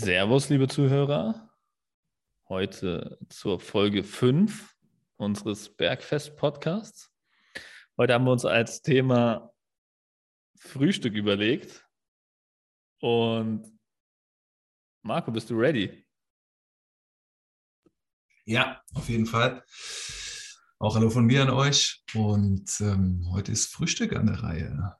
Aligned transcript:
Servus, 0.00 0.50
liebe 0.50 0.68
Zuhörer. 0.68 1.50
Heute 2.50 3.18
zur 3.30 3.58
Folge 3.58 4.04
5 4.04 4.76
unseres 5.16 5.74
Bergfest-Podcasts. 5.74 7.10
Heute 7.96 8.12
haben 8.12 8.26
wir 8.26 8.32
uns 8.32 8.44
als 8.44 8.82
Thema 8.82 9.54
Frühstück 10.58 11.14
überlegt. 11.14 11.82
Und 13.00 13.66
Marco, 15.00 15.30
bist 15.30 15.48
du 15.48 15.54
ready? 15.58 16.06
Ja, 18.44 18.82
auf 18.92 19.08
jeden 19.08 19.24
Fall. 19.24 19.64
Auch 20.78 20.94
hallo 20.94 21.08
von 21.08 21.24
mir 21.24 21.40
an 21.40 21.48
euch. 21.48 22.04
Und 22.12 22.70
ähm, 22.80 23.26
heute 23.32 23.50
ist 23.50 23.72
Frühstück 23.72 24.12
an 24.14 24.26
der 24.26 24.42
Reihe. 24.42 24.94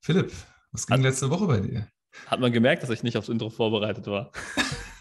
Philipp, 0.00 0.32
was 0.70 0.86
ging 0.86 0.98
Hat- 0.98 1.02
letzte 1.02 1.30
Woche 1.30 1.48
bei 1.48 1.58
dir? 1.58 1.90
Hat 2.26 2.40
man 2.40 2.52
gemerkt, 2.52 2.82
dass 2.82 2.90
ich 2.90 3.02
nicht 3.02 3.16
aufs 3.16 3.28
Intro 3.28 3.50
vorbereitet 3.50 4.06
war? 4.06 4.30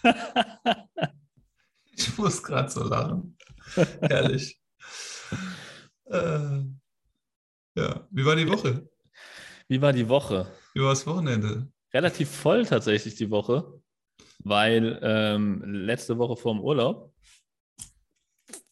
Ich 1.93 2.17
muss 2.17 2.41
gerade 2.41 2.69
so 2.69 2.83
lachen. 2.83 3.37
Herrlich. 4.01 4.59
äh, 6.05 6.61
ja, 7.75 8.07
wie 8.09 8.25
war 8.25 8.35
die 8.35 8.49
Woche? 8.49 8.89
Wie 9.67 9.81
war 9.81 9.93
die 9.93 10.09
Woche? 10.09 10.51
Wie 10.73 10.81
war 10.81 10.89
das 10.89 11.05
Wochenende? 11.05 11.67
Relativ 11.93 12.29
voll 12.29 12.65
tatsächlich 12.65 13.15
die 13.15 13.29
Woche, 13.29 13.81
weil 14.39 14.99
ähm, 15.03 15.61
letzte 15.63 16.17
Woche 16.17 16.37
vorm 16.37 16.59
Urlaub, 16.59 17.13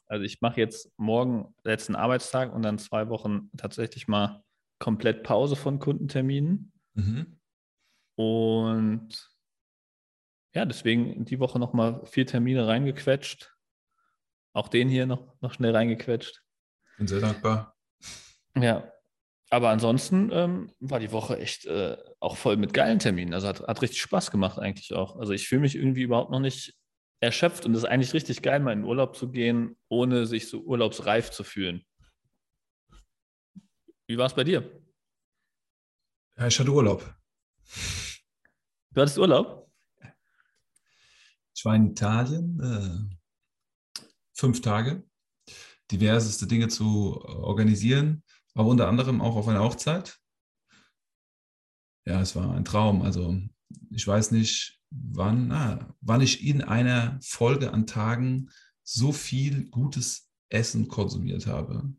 also 0.07 0.25
ich 0.25 0.41
mache 0.41 0.59
jetzt 0.59 0.91
morgen 0.97 1.53
letzten 1.63 1.95
Arbeitstag 1.95 2.53
und 2.53 2.63
dann 2.63 2.79
zwei 2.79 3.09
Wochen 3.09 3.51
tatsächlich 3.57 4.07
mal 4.07 4.43
komplett 4.79 5.23
Pause 5.23 5.55
von 5.55 5.77
Kundenterminen. 5.77 6.71
Mhm. 6.95 7.38
Und 8.19 9.31
ja, 10.53 10.65
deswegen 10.65 11.23
die 11.23 11.39
Woche 11.39 11.57
nochmal 11.57 12.05
vier 12.05 12.27
Termine 12.27 12.67
reingequetscht. 12.67 13.55
Auch 14.51 14.67
den 14.67 14.89
hier 14.89 15.05
noch, 15.05 15.39
noch 15.39 15.53
schnell 15.53 15.73
reingequetscht. 15.73 16.43
Bin 16.97 17.07
sehr 17.07 17.21
dankbar. 17.21 17.77
Ja, 18.57 18.91
aber 19.49 19.69
ansonsten 19.69 20.31
ähm, 20.33 20.73
war 20.81 20.99
die 20.99 21.13
Woche 21.13 21.39
echt 21.39 21.65
äh, 21.65 21.95
auch 22.19 22.35
voll 22.35 22.57
mit 22.57 22.73
geilen 22.73 22.99
Terminen. 22.99 23.33
Also 23.33 23.47
hat, 23.47 23.61
hat 23.61 23.81
richtig 23.81 24.01
Spaß 24.01 24.31
gemacht 24.31 24.59
eigentlich 24.59 24.91
auch. 24.91 25.15
Also 25.15 25.31
ich 25.31 25.47
fühle 25.47 25.61
mich 25.61 25.77
irgendwie 25.77 26.01
überhaupt 26.01 26.31
noch 26.31 26.41
nicht 26.41 26.77
erschöpft 27.21 27.65
und 27.65 27.73
es 27.73 27.83
ist 27.83 27.89
eigentlich 27.89 28.13
richtig 28.13 28.41
geil, 28.41 28.59
mal 28.59 28.73
in 28.73 28.83
Urlaub 28.83 29.15
zu 29.15 29.31
gehen, 29.31 29.77
ohne 29.87 30.25
sich 30.25 30.49
so 30.49 30.59
urlaubsreif 30.59 31.31
zu 31.31 31.45
fühlen. 31.45 31.85
Wie 34.07 34.17
war 34.17 34.25
es 34.25 34.33
bei 34.33 34.43
dir? 34.43 34.69
Ja, 36.37 36.47
ich 36.47 36.59
hatte 36.59 36.71
Urlaub. 36.71 37.15
Du 38.91 39.01
hattest 39.01 39.17
Urlaub? 39.17 39.69
Ich 41.55 41.63
war 41.65 41.75
in 41.75 41.91
Italien 41.91 42.59
äh, 42.59 43.15
fünf 44.33 44.61
Tage, 44.61 45.03
diverseste 45.91 46.47
Dinge 46.47 46.69
zu 46.69 47.21
organisieren, 47.23 48.23
aber 48.55 48.69
unter 48.69 48.87
anderem 48.87 49.21
auch 49.21 49.35
auf 49.35 49.47
einer 49.47 49.63
Hochzeit. 49.63 50.17
Ja, 52.05 52.21
es 52.21 52.35
war 52.35 52.55
ein 52.55 52.65
Traum. 52.65 53.01
Also 53.03 53.39
ich 53.91 54.07
weiß 54.07 54.31
nicht, 54.31 54.79
wann, 54.89 55.51
ah, 55.51 55.95
wann 56.01 56.21
ich 56.21 56.45
in 56.45 56.63
einer 56.63 57.19
Folge 57.21 57.71
an 57.73 57.85
Tagen 57.85 58.49
so 58.83 59.11
viel 59.11 59.69
gutes 59.69 60.31
Essen 60.49 60.87
konsumiert 60.87 61.45
habe 61.45 61.93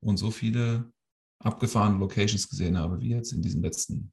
und 0.00 0.16
so 0.16 0.32
viele 0.32 0.92
abgefahrene 1.38 1.98
Locations 1.98 2.48
gesehen 2.48 2.76
habe, 2.76 3.00
wie 3.00 3.10
jetzt 3.10 3.32
in 3.32 3.42
diesen 3.42 3.62
letzten 3.62 4.12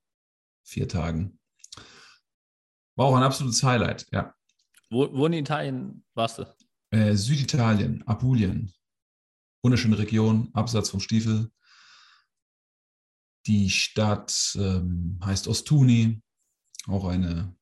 vier 0.64 0.88
Tagen. 0.88 1.40
War 2.96 3.08
auch 3.08 3.16
ein 3.16 3.24
absolutes 3.24 3.64
Highlight, 3.64 4.08
ja. 4.12 4.34
Wo, 4.90 5.12
wo 5.12 5.26
in 5.26 5.34
Italien 5.34 6.06
warst 6.14 6.40
du? 6.40 6.46
Äh, 6.92 7.16
Süditalien, 7.16 8.04
Apulien. 8.08 8.74
Wunderschöne 9.64 9.98
Region, 9.98 10.50
Absatz 10.54 10.90
vom 10.90 11.00
Stiefel. 11.00 11.52
Die 13.48 13.70
Stadt 13.70 14.56
ähm, 14.60 15.20
heißt 15.24 15.48
Ostuni, 15.48 16.22
auch 16.88 17.06
eine 17.06 17.56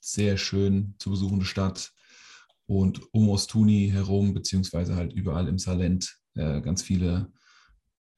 sehr 0.00 0.36
schön 0.36 0.96
zu 0.98 1.10
besuchende 1.10 1.44
Stadt. 1.44 1.92
Und 2.66 3.00
um 3.12 3.28
Ostuni 3.28 3.90
herum, 3.92 4.34
beziehungsweise 4.34 4.96
halt 4.96 5.12
überall 5.12 5.48
im 5.48 5.58
Salent, 5.58 6.18
äh, 6.34 6.60
ganz 6.60 6.82
viele 6.82 7.32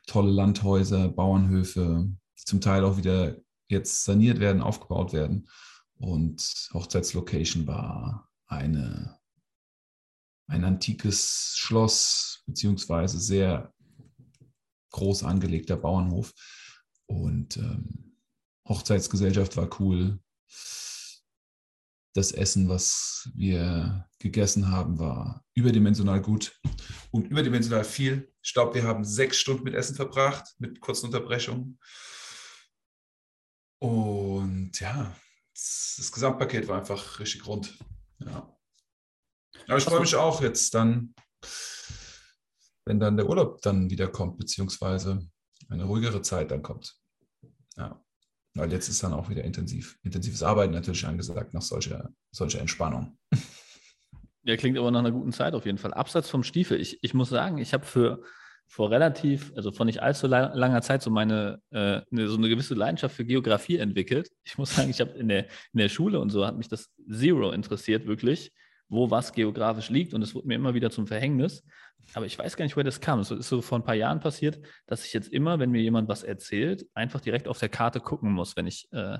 tolle 0.06 0.30
Landhäuser, 0.30 1.08
Bauernhöfe, 1.08 2.08
die 2.38 2.44
zum 2.44 2.60
Teil 2.60 2.84
auch 2.84 2.96
wieder 2.96 3.36
jetzt 3.68 4.04
saniert 4.04 4.38
werden, 4.38 4.62
aufgebaut 4.62 5.12
werden. 5.12 5.48
Und 5.98 6.68
Hochzeitslocation 6.72 7.66
war 7.66 8.28
eine 8.46 9.18
ein 10.48 10.64
antikes 10.64 11.54
Schloss, 11.56 12.42
beziehungsweise 12.46 13.18
sehr 13.18 13.72
groß 14.90 15.24
angelegter 15.24 15.76
Bauernhof. 15.76 16.32
Und 17.06 17.56
ähm, 17.56 18.16
Hochzeitsgesellschaft 18.68 19.56
war 19.56 19.68
cool. 19.80 20.18
Das 22.14 22.32
Essen, 22.32 22.68
was 22.68 23.30
wir 23.34 24.08
gegessen 24.18 24.70
haben, 24.70 24.98
war 24.98 25.44
überdimensional 25.54 26.22
gut 26.22 26.58
und 27.10 27.28
überdimensional 27.28 27.84
viel. 27.84 28.32
Ich 28.42 28.54
glaube, 28.54 28.74
wir 28.74 28.84
haben 28.84 29.04
sechs 29.04 29.36
Stunden 29.36 29.64
mit 29.64 29.74
Essen 29.74 29.94
verbracht, 29.94 30.54
mit 30.58 30.80
kurzen 30.80 31.06
Unterbrechungen. 31.06 31.78
Und 33.78 34.80
ja, 34.80 35.14
das, 35.56 36.12
Gesamtpaket 36.12 36.68
war 36.68 36.78
einfach 36.78 37.18
richtig 37.18 37.46
rund. 37.46 37.78
Ja. 38.18 38.54
Aber 39.66 39.78
ich 39.78 39.84
freue 39.84 40.00
mich 40.00 40.14
auch 40.14 40.42
jetzt 40.42 40.74
dann, 40.74 41.14
wenn 42.84 43.00
dann 43.00 43.16
der 43.16 43.28
Urlaub 43.28 43.62
dann 43.62 43.90
wieder 43.90 44.08
kommt, 44.08 44.38
beziehungsweise 44.38 45.26
eine 45.68 45.84
ruhigere 45.84 46.22
Zeit 46.22 46.50
dann 46.50 46.62
kommt. 46.62 46.94
Ja. 47.76 48.02
Weil 48.54 48.72
jetzt 48.72 48.88
ist 48.88 49.02
dann 49.02 49.12
auch 49.12 49.28
wieder 49.28 49.44
intensiv, 49.44 49.98
intensives 50.02 50.42
Arbeiten 50.42 50.72
natürlich 50.72 51.06
angesagt 51.06 51.52
nach 51.54 51.62
solcher, 51.62 52.10
solcher 52.32 52.60
Entspannung. 52.60 53.18
Ja, 54.42 54.56
klingt 54.56 54.78
aber 54.78 54.90
nach 54.90 55.00
einer 55.00 55.10
guten 55.10 55.32
Zeit 55.32 55.54
auf 55.54 55.66
jeden 55.66 55.78
Fall. 55.78 55.92
Absatz 55.92 56.30
vom 56.30 56.44
Stiefel. 56.44 56.80
Ich, 56.80 57.02
ich 57.02 57.14
muss 57.14 57.30
sagen, 57.30 57.58
ich 57.58 57.74
habe 57.74 57.84
für 57.84 58.22
vor 58.68 58.90
relativ, 58.90 59.52
also 59.56 59.70
vor 59.72 59.86
nicht 59.86 60.02
allzu 60.02 60.26
la- 60.26 60.52
langer 60.54 60.82
Zeit 60.82 61.02
so 61.02 61.10
meine, 61.10 61.60
äh, 61.70 62.00
eine, 62.10 62.28
so 62.28 62.36
eine 62.36 62.48
gewisse 62.48 62.74
Leidenschaft 62.74 63.14
für 63.14 63.24
Geografie 63.24 63.78
entwickelt. 63.78 64.30
Ich 64.44 64.58
muss 64.58 64.74
sagen, 64.74 64.90
ich 64.90 65.00
habe 65.00 65.12
in 65.12 65.28
der, 65.28 65.44
in 65.72 65.78
der 65.78 65.88
Schule 65.88 66.20
und 66.20 66.30
so 66.30 66.44
hat 66.44 66.56
mich 66.56 66.68
das 66.68 66.90
Zero 67.10 67.52
interessiert, 67.52 68.06
wirklich, 68.06 68.52
wo 68.88 69.10
was 69.10 69.32
geografisch 69.32 69.90
liegt 69.90 70.14
und 70.14 70.22
es 70.22 70.34
wurde 70.34 70.48
mir 70.48 70.54
immer 70.54 70.74
wieder 70.74 70.90
zum 70.90 71.06
Verhängnis. 71.06 71.62
Aber 72.14 72.26
ich 72.26 72.38
weiß 72.38 72.56
gar 72.56 72.64
nicht, 72.64 72.76
woher 72.76 72.84
das 72.84 73.00
kam. 73.00 73.18
Es 73.20 73.30
ist 73.30 73.48
so 73.48 73.60
vor 73.62 73.78
ein 73.78 73.84
paar 73.84 73.94
Jahren 73.94 74.20
passiert, 74.20 74.60
dass 74.86 75.04
ich 75.04 75.12
jetzt 75.12 75.28
immer, 75.32 75.58
wenn 75.58 75.70
mir 75.70 75.82
jemand 75.82 76.08
was 76.08 76.22
erzählt, 76.22 76.86
einfach 76.94 77.20
direkt 77.20 77.48
auf 77.48 77.58
der 77.58 77.68
Karte 77.68 78.00
gucken 78.00 78.30
muss, 78.32 78.56
wenn 78.56 78.66
ich, 78.66 78.88
äh, 78.92 79.18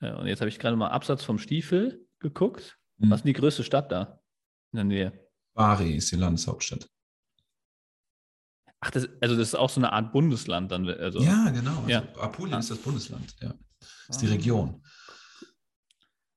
äh, 0.00 0.12
und 0.12 0.26
jetzt 0.26 0.40
habe 0.40 0.48
ich 0.48 0.58
gerade 0.58 0.76
mal 0.76 0.88
Absatz 0.88 1.22
vom 1.22 1.38
Stiefel 1.38 2.06
geguckt. 2.18 2.78
Mhm. 2.98 3.10
Was 3.10 3.20
ist 3.20 3.26
die 3.26 3.32
größte 3.34 3.62
Stadt 3.62 3.92
da 3.92 4.20
in 4.72 4.76
der 4.76 4.84
Nähe? 4.84 5.12
Bari 5.54 5.94
ist 5.96 6.12
die 6.12 6.16
Landeshauptstadt. 6.16 6.88
Ach, 8.86 8.90
das, 8.92 9.08
also 9.20 9.34
das 9.36 9.48
ist 9.48 9.54
auch 9.56 9.68
so 9.70 9.80
eine 9.80 9.92
Art 9.92 10.12
Bundesland 10.12 10.70
dann. 10.70 10.88
Also, 10.88 11.20
Ja, 11.20 11.50
genau. 11.50 11.78
Also 11.78 11.88
Ja. 11.90 12.02
Apulien 12.20 12.54
Ah. 12.54 12.58
ist 12.60 12.70
das 12.70 12.78
Bundesland, 12.78 13.34
ja. 13.42 13.52
Ist 14.08 14.22
die 14.22 14.26
Region. 14.28 14.80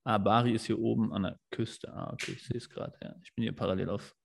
Ah, 0.04 0.18
Bari 0.18 0.54
ist 0.54 0.66
hier 0.66 0.80
oben 0.80 1.14
an 1.14 1.24
der 1.24 1.40
Küste. 1.52 1.94
Ah, 1.94 2.12
okay, 2.14 2.32
ich 2.32 2.44
sehe 2.48 2.58
es 2.58 2.70
gerade. 2.70 2.98
Ja. 3.04 3.14
Ich 3.24 3.34
bin 3.36 3.44
hier 3.44 3.56
parallel 3.56 3.90
auf 3.90 4.16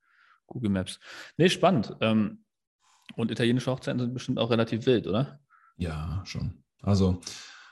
Google 0.46 0.70
Maps. 0.70 0.98
Nee, 1.36 1.50
spannend. 1.50 1.94
Ähm, 2.00 2.44
und 3.16 3.30
italienische 3.30 3.70
Hochzeiten 3.70 4.00
sind 4.00 4.14
bestimmt 4.14 4.38
auch 4.38 4.50
relativ 4.50 4.86
wild, 4.86 5.06
oder? 5.06 5.40
Ja, 5.76 6.22
schon. 6.24 6.64
Also, 6.80 7.20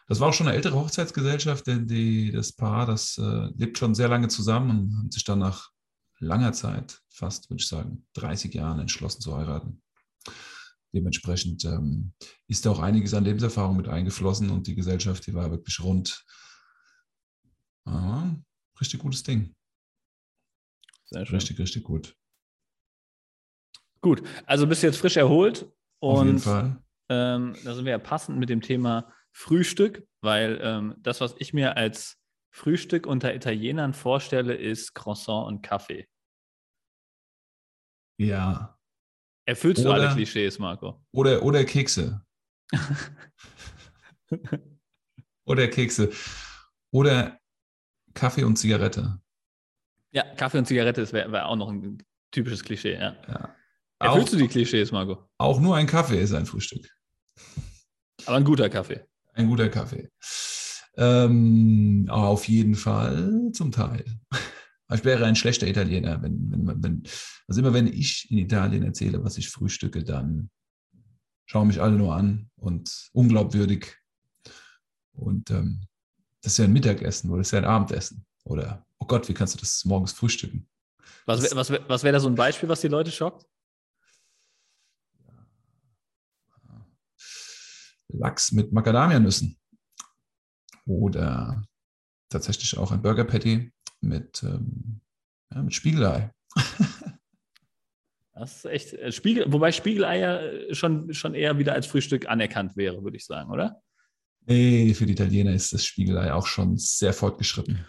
das 0.09 0.21
war 0.21 0.29
auch 0.29 0.35
schon 0.35 0.47
eine 0.49 0.57
ältere 0.57 0.75
Hochzeitsgesellschaft, 0.77 1.67
denn 1.67 1.87
die, 1.87 2.31
das 2.33 2.53
Paar, 2.53 2.85
das 2.87 3.17
äh, 3.17 3.49
lebt 3.57 3.79
schon 3.79 3.95
sehr 3.95 4.09
lange 4.09 4.29
zusammen 4.29 4.71
und 4.71 5.05
hat 5.05 5.13
sich 5.13 5.25
dann 5.25 5.39
nach 5.39 5.71
langer 6.19 6.53
Zeit, 6.53 7.01
fast 7.09 7.49
würde 7.51 7.63
ich 7.63 7.69
sagen, 7.69 8.07
30 8.15 8.53
Jahren 8.53 8.79
entschlossen 8.79 9.23
zu 9.23 9.35
heiraten. 9.37 9.83
Dementsprechend 10.95 11.65
ähm, 11.65 12.13
ist 12.49 12.67
da 12.67 12.71
auch 12.71 12.79
einiges 12.79 13.15
an 13.15 13.25
Lebenserfahrung 13.25 13.77
mit 13.77 13.89
eingeflossen 13.89 14.51
und 14.51 14.67
die 14.67 14.75
Gesellschaft, 14.75 15.27
die 15.27 15.35
war 15.35 15.51
wirklich 15.51 15.81
rund. 15.81 16.25
Ah, 17.87 18.31
richtig 18.81 19.01
gutes 19.01 19.23
Ding. 19.23 19.55
Sehr 21.05 21.25
schön. 21.27 21.37
Richtig, 21.37 21.59
richtig 21.59 21.83
gut. 21.85 22.17
Gut, 24.03 24.23
also 24.47 24.67
bist 24.67 24.83
du 24.83 24.89
jetzt 24.89 24.99
frisch 24.99 25.17
erholt 25.17 25.73
Auf 26.01 26.25
jeden 26.25 26.35
und 26.35 26.41
Fall. 26.41 26.83
ähm, 27.09 27.55
da 27.65 27.75
sind 27.75 27.85
wir 27.85 27.93
ja 27.93 27.99
passend 27.99 28.39
mit 28.39 28.49
dem 28.49 28.61
Thema 28.61 29.13
Frühstück, 29.31 30.07
weil 30.21 30.59
ähm, 30.63 30.97
das, 30.99 31.21
was 31.21 31.35
ich 31.39 31.55
mir 31.55 31.77
als 31.77 32.19
Frühstück 32.51 33.07
unter 33.07 33.35
Italienern 33.35 33.95
vorstelle, 33.95 34.55
ist 34.55 34.95
Croissant 34.95 35.47
und 35.47 35.63
Kaffee. 35.63 36.07
Ja. 38.19 38.79
Erfüllst 39.45 39.85
du 39.85 39.91
alle 39.91 40.05
Oder- 40.07 40.15
Klischees, 40.15 40.59
Marco? 40.59 41.01
Oder, 41.13 41.43
oder 41.43 41.65
Kekse. 41.65 42.23
Oder 45.45 45.69
Kekse. 45.69 46.11
Oder 46.93 47.39
Kaffee 48.15 48.45
und 48.45 48.57
Zigarette. 48.57 49.21
Ja, 50.13 50.23
Kaffee 50.35 50.59
und 50.59 50.67
Zigarette, 50.67 51.11
wäre 51.13 51.33
wär 51.33 51.47
auch 51.49 51.57
noch 51.57 51.71
ein 51.71 51.99
typisches 52.31 52.63
Klischee, 52.63 52.95
ja. 52.95 53.17
Ja. 53.29 53.55
Erfüllst 53.99 54.29
Auch, 54.29 54.33
du 54.33 54.37
die 54.39 54.49
Klischees, 54.49 54.93
Marco? 54.93 55.29
auch 55.39 55.61
nur 55.61 55.77
ein 55.77 55.87
Kaffee 55.87 56.21
ist 56.21 56.33
ein 56.35 56.47
Frühstück. 56.47 56.89
Aber 58.27 58.37
ein 58.37 58.45
guter 58.45 58.69
Kaffee. 58.69 59.05
Ein 59.35 59.49
guter 59.49 59.69
Kaffee. 59.69 60.11
Ähm, 60.97 62.07
auf 62.11 62.47
jeden 62.49 62.75
Fall 62.75 63.51
zum 63.53 63.73
Teil. 63.73 64.05
Ich 64.95 65.05
wäre 65.05 65.25
ein 65.27 65.37
schlechter 65.37 65.67
Italiener, 65.67 66.23
wenn, 66.23 66.51
wenn, 66.51 66.83
wenn, 66.83 67.03
also 67.49 67.61
immer 67.61 67.73
wenn 67.73 67.87
ich 67.87 68.31
in 68.31 68.39
Italien 68.39 68.83
erzähle, 68.83 69.23
was 69.25 69.39
ich 69.39 69.49
frühstücke, 69.49 70.05
dann 70.05 70.51
schauen 71.47 71.69
mich 71.69 71.81
alle 71.81 71.97
nur 71.97 72.15
an 72.15 72.51
und 72.57 73.11
unglaubwürdig. 73.13 73.97
Und 75.13 75.51
ähm, 75.51 75.87
das 76.41 76.53
ist 76.53 76.59
ja 76.59 76.65
ein 76.65 76.73
Mittagessen 76.73 77.31
oder 77.31 77.39
das 77.39 77.49
ist 77.49 77.53
ja 77.53 77.59
ein 77.59 77.65
Abendessen. 77.65 78.27
Oder, 78.45 78.85
oh 78.99 79.07
Gott, 79.07 79.29
wie 79.29 79.35
kannst 79.35 79.55
du 79.55 79.59
das 79.59 79.85
morgens 79.85 80.13
frühstücken? 80.13 80.69
Was, 81.27 81.55
was, 81.55 81.71
wär- 81.71 81.89
was 81.89 82.03
wäre 82.03 82.15
da 82.15 82.21
so 82.21 82.29
ein 82.29 82.35
Beispiel, 82.35 82.69
was 82.69 82.81
die 82.81 82.89
Leute 82.89 83.11
schockt? 83.11 83.47
Lachs 88.09 88.53
mit 88.53 88.73
Macadamianüssen. 88.73 89.59
Oder 90.85 91.63
tatsächlich 92.29 92.77
auch 92.77 92.91
ein 92.93 93.03
Burger 93.03 93.25
Patty 93.25 93.73
mit, 94.03 94.43
ähm, 94.43 95.01
ja, 95.53 95.63
mit 95.63 95.75
Spiegelei. 95.75 96.33
Das 98.35 98.57
ist 98.57 98.65
echt 98.65 98.93
äh, 98.95 99.13
Spiegel, 99.13 99.45
wobei 99.53 99.73
Spiegeleier 99.73 100.71
äh, 100.71 100.75
schon, 100.75 101.13
schon 101.13 101.35
eher 101.35 101.59
wieder 101.59 101.75
als 101.75 101.87
Frühstück 101.87 102.29
anerkannt 102.29 102.77
wäre, 102.77 103.05
würde 103.05 103.17
ich 103.17 103.27
sagen, 103.27 103.51
oder? 103.51 103.83
Nee, 104.47 104.95
für 104.95 105.07
die 105.07 105.13
Italiener 105.13 105.53
ist 105.53 105.73
das 105.73 105.85
Spiegelei 105.85 106.33
auch 106.33 106.47
schon 106.47 106.77
sehr 106.77 107.13
fortgeschritten. 107.13 107.85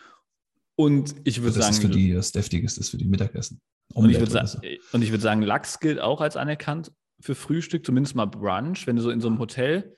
Und 0.75 1.15
ich 1.23 1.41
würde 1.41 1.55
das 1.55 1.65
sagen, 1.65 1.75
ist 1.75 1.81
für 1.81 1.89
die 1.89 2.13
das 2.13 2.31
Deftigste, 2.31 2.81
ist 2.81 2.89
für 2.89 2.97
die 2.97 3.05
Mittagessen. 3.05 3.61
und 3.93 4.09
ich 4.09 4.17
Omelette 4.17 4.19
würde 4.21 4.31
oder 4.31 4.47
sa 4.47 4.61
und 4.91 5.01
ich 5.01 5.11
würd 5.11 5.21
sagen, 5.21 5.41
Lachs 5.41 5.79
gilt 5.79 5.99
auch 5.99 6.19
als 6.19 6.35
anerkannt 6.35 6.91
für 7.19 7.35
Frühstück, 7.35 7.85
zumindest 7.85 8.15
mal 8.15 8.25
Brunch. 8.25 8.85
Wenn 8.85 8.97
du 8.97 9.01
so 9.01 9.11
in 9.11 9.21
so 9.21 9.29
einem 9.29 9.39
Hotel 9.39 9.95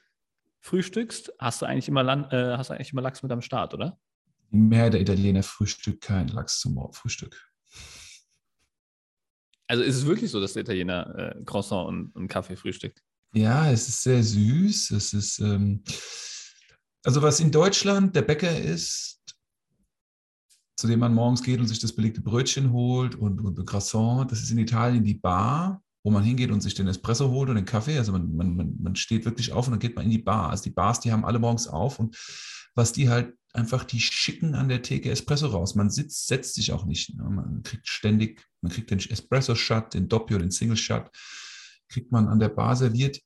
frühstückst, 0.60 1.34
hast 1.40 1.62
du 1.62 1.66
eigentlich 1.66 1.88
immer, 1.88 2.04
äh, 2.32 2.58
hast 2.58 2.70
du 2.70 2.74
eigentlich 2.74 2.94
immer 2.94 3.02
Lachs 3.02 3.24
mit 3.24 3.32
am 3.32 3.42
Start, 3.42 3.74
oder? 3.74 3.98
Die 4.52 4.58
Mehrheit 4.58 4.94
der 4.94 5.02
Italiener 5.02 5.44
frühstückt 5.44 6.02
kein 6.02 6.28
Lachs 6.30 6.60
zum 6.60 6.80
Frühstück. 6.94 7.52
Also 9.68 9.84
ist 9.84 9.96
es 9.96 10.06
wirklich 10.06 10.32
so, 10.32 10.40
dass 10.40 10.54
der 10.54 10.62
Italiener 10.62 11.16
äh, 11.18 11.44
Croissant 11.44 11.88
und, 11.88 12.16
und 12.16 12.28
Kaffee 12.28 12.56
frühstückt? 12.56 13.02
Ja, 13.34 13.70
es 13.70 13.88
ist 13.90 14.04
sehr 14.04 14.24
süß. 14.24 14.92
Es 14.92 15.14
ist, 15.14 15.40
ähm, 15.40 15.84
also 17.04 17.22
was 17.22 17.40
in 17.40 17.52
Deutschland 17.52 18.16
der 18.16 18.22
Bäcker 18.22 18.58
ist, 18.58 19.22
zu 20.78 20.88
dem 20.88 21.00
man 21.00 21.14
morgens 21.14 21.42
geht 21.42 21.60
und 21.60 21.68
sich 21.68 21.80
das 21.80 21.94
belegte 21.94 22.22
Brötchen 22.22 22.72
holt 22.72 23.16
und, 23.16 23.42
und 23.42 23.58
ein 23.58 23.66
Croissant, 23.66 24.32
das 24.32 24.42
ist 24.42 24.52
in 24.52 24.58
Italien 24.58 25.04
die 25.04 25.16
Bar, 25.16 25.82
wo 26.04 26.12
man 26.12 26.24
hingeht 26.24 26.52
und 26.52 26.62
sich 26.62 26.76
den 26.76 26.88
Espresso 26.88 27.30
holt 27.30 27.50
und 27.50 27.56
den 27.56 27.66
Kaffee. 27.66 27.98
Also 27.98 28.12
man, 28.12 28.36
man, 28.36 28.56
man, 28.56 28.76
man 28.82 28.96
steht 28.96 29.26
wirklich 29.26 29.52
auf 29.52 29.68
und 29.68 29.72
dann 29.72 29.80
geht 29.80 29.96
man 29.96 30.06
in 30.06 30.12
die 30.12 30.20
Bar. 30.20 30.52
Also 30.52 30.66
die 30.66 30.70
Bars, 30.70 31.00
die 31.00 31.12
haben 31.12 31.26
alle 31.26 31.40
morgens 31.40 31.68
auf 31.68 31.98
und 32.00 32.16
was 32.76 32.94
die 32.94 33.10
halt 33.10 33.34
einfach, 33.56 33.84
die 33.84 34.00
schicken 34.00 34.56
an 34.56 34.70
der 34.70 34.82
Theke 34.82 35.12
Espresso 35.12 35.48
raus. 35.48 35.76
Man 35.76 35.90
sitzt, 35.90 36.28
setzt 36.28 36.56
sich 36.56 36.72
auch 36.72 36.86
nicht. 36.86 37.16
Ne? 37.16 37.24
Man 37.24 37.64
kriegt 37.64 37.88
ständig, 37.88 38.46
man 38.62 38.72
kriegt 38.72 38.92
den 38.92 39.00
Espresso-Shot, 39.00 39.94
den 39.94 40.08
Doppio, 40.08 40.38
den 40.38 40.52
Single-Shot, 40.52 41.10
kriegt 41.90 42.12
man 42.12 42.28
an 42.28 42.40
der 42.40 42.50
Bar 42.50 42.76
serviert. 42.76 43.22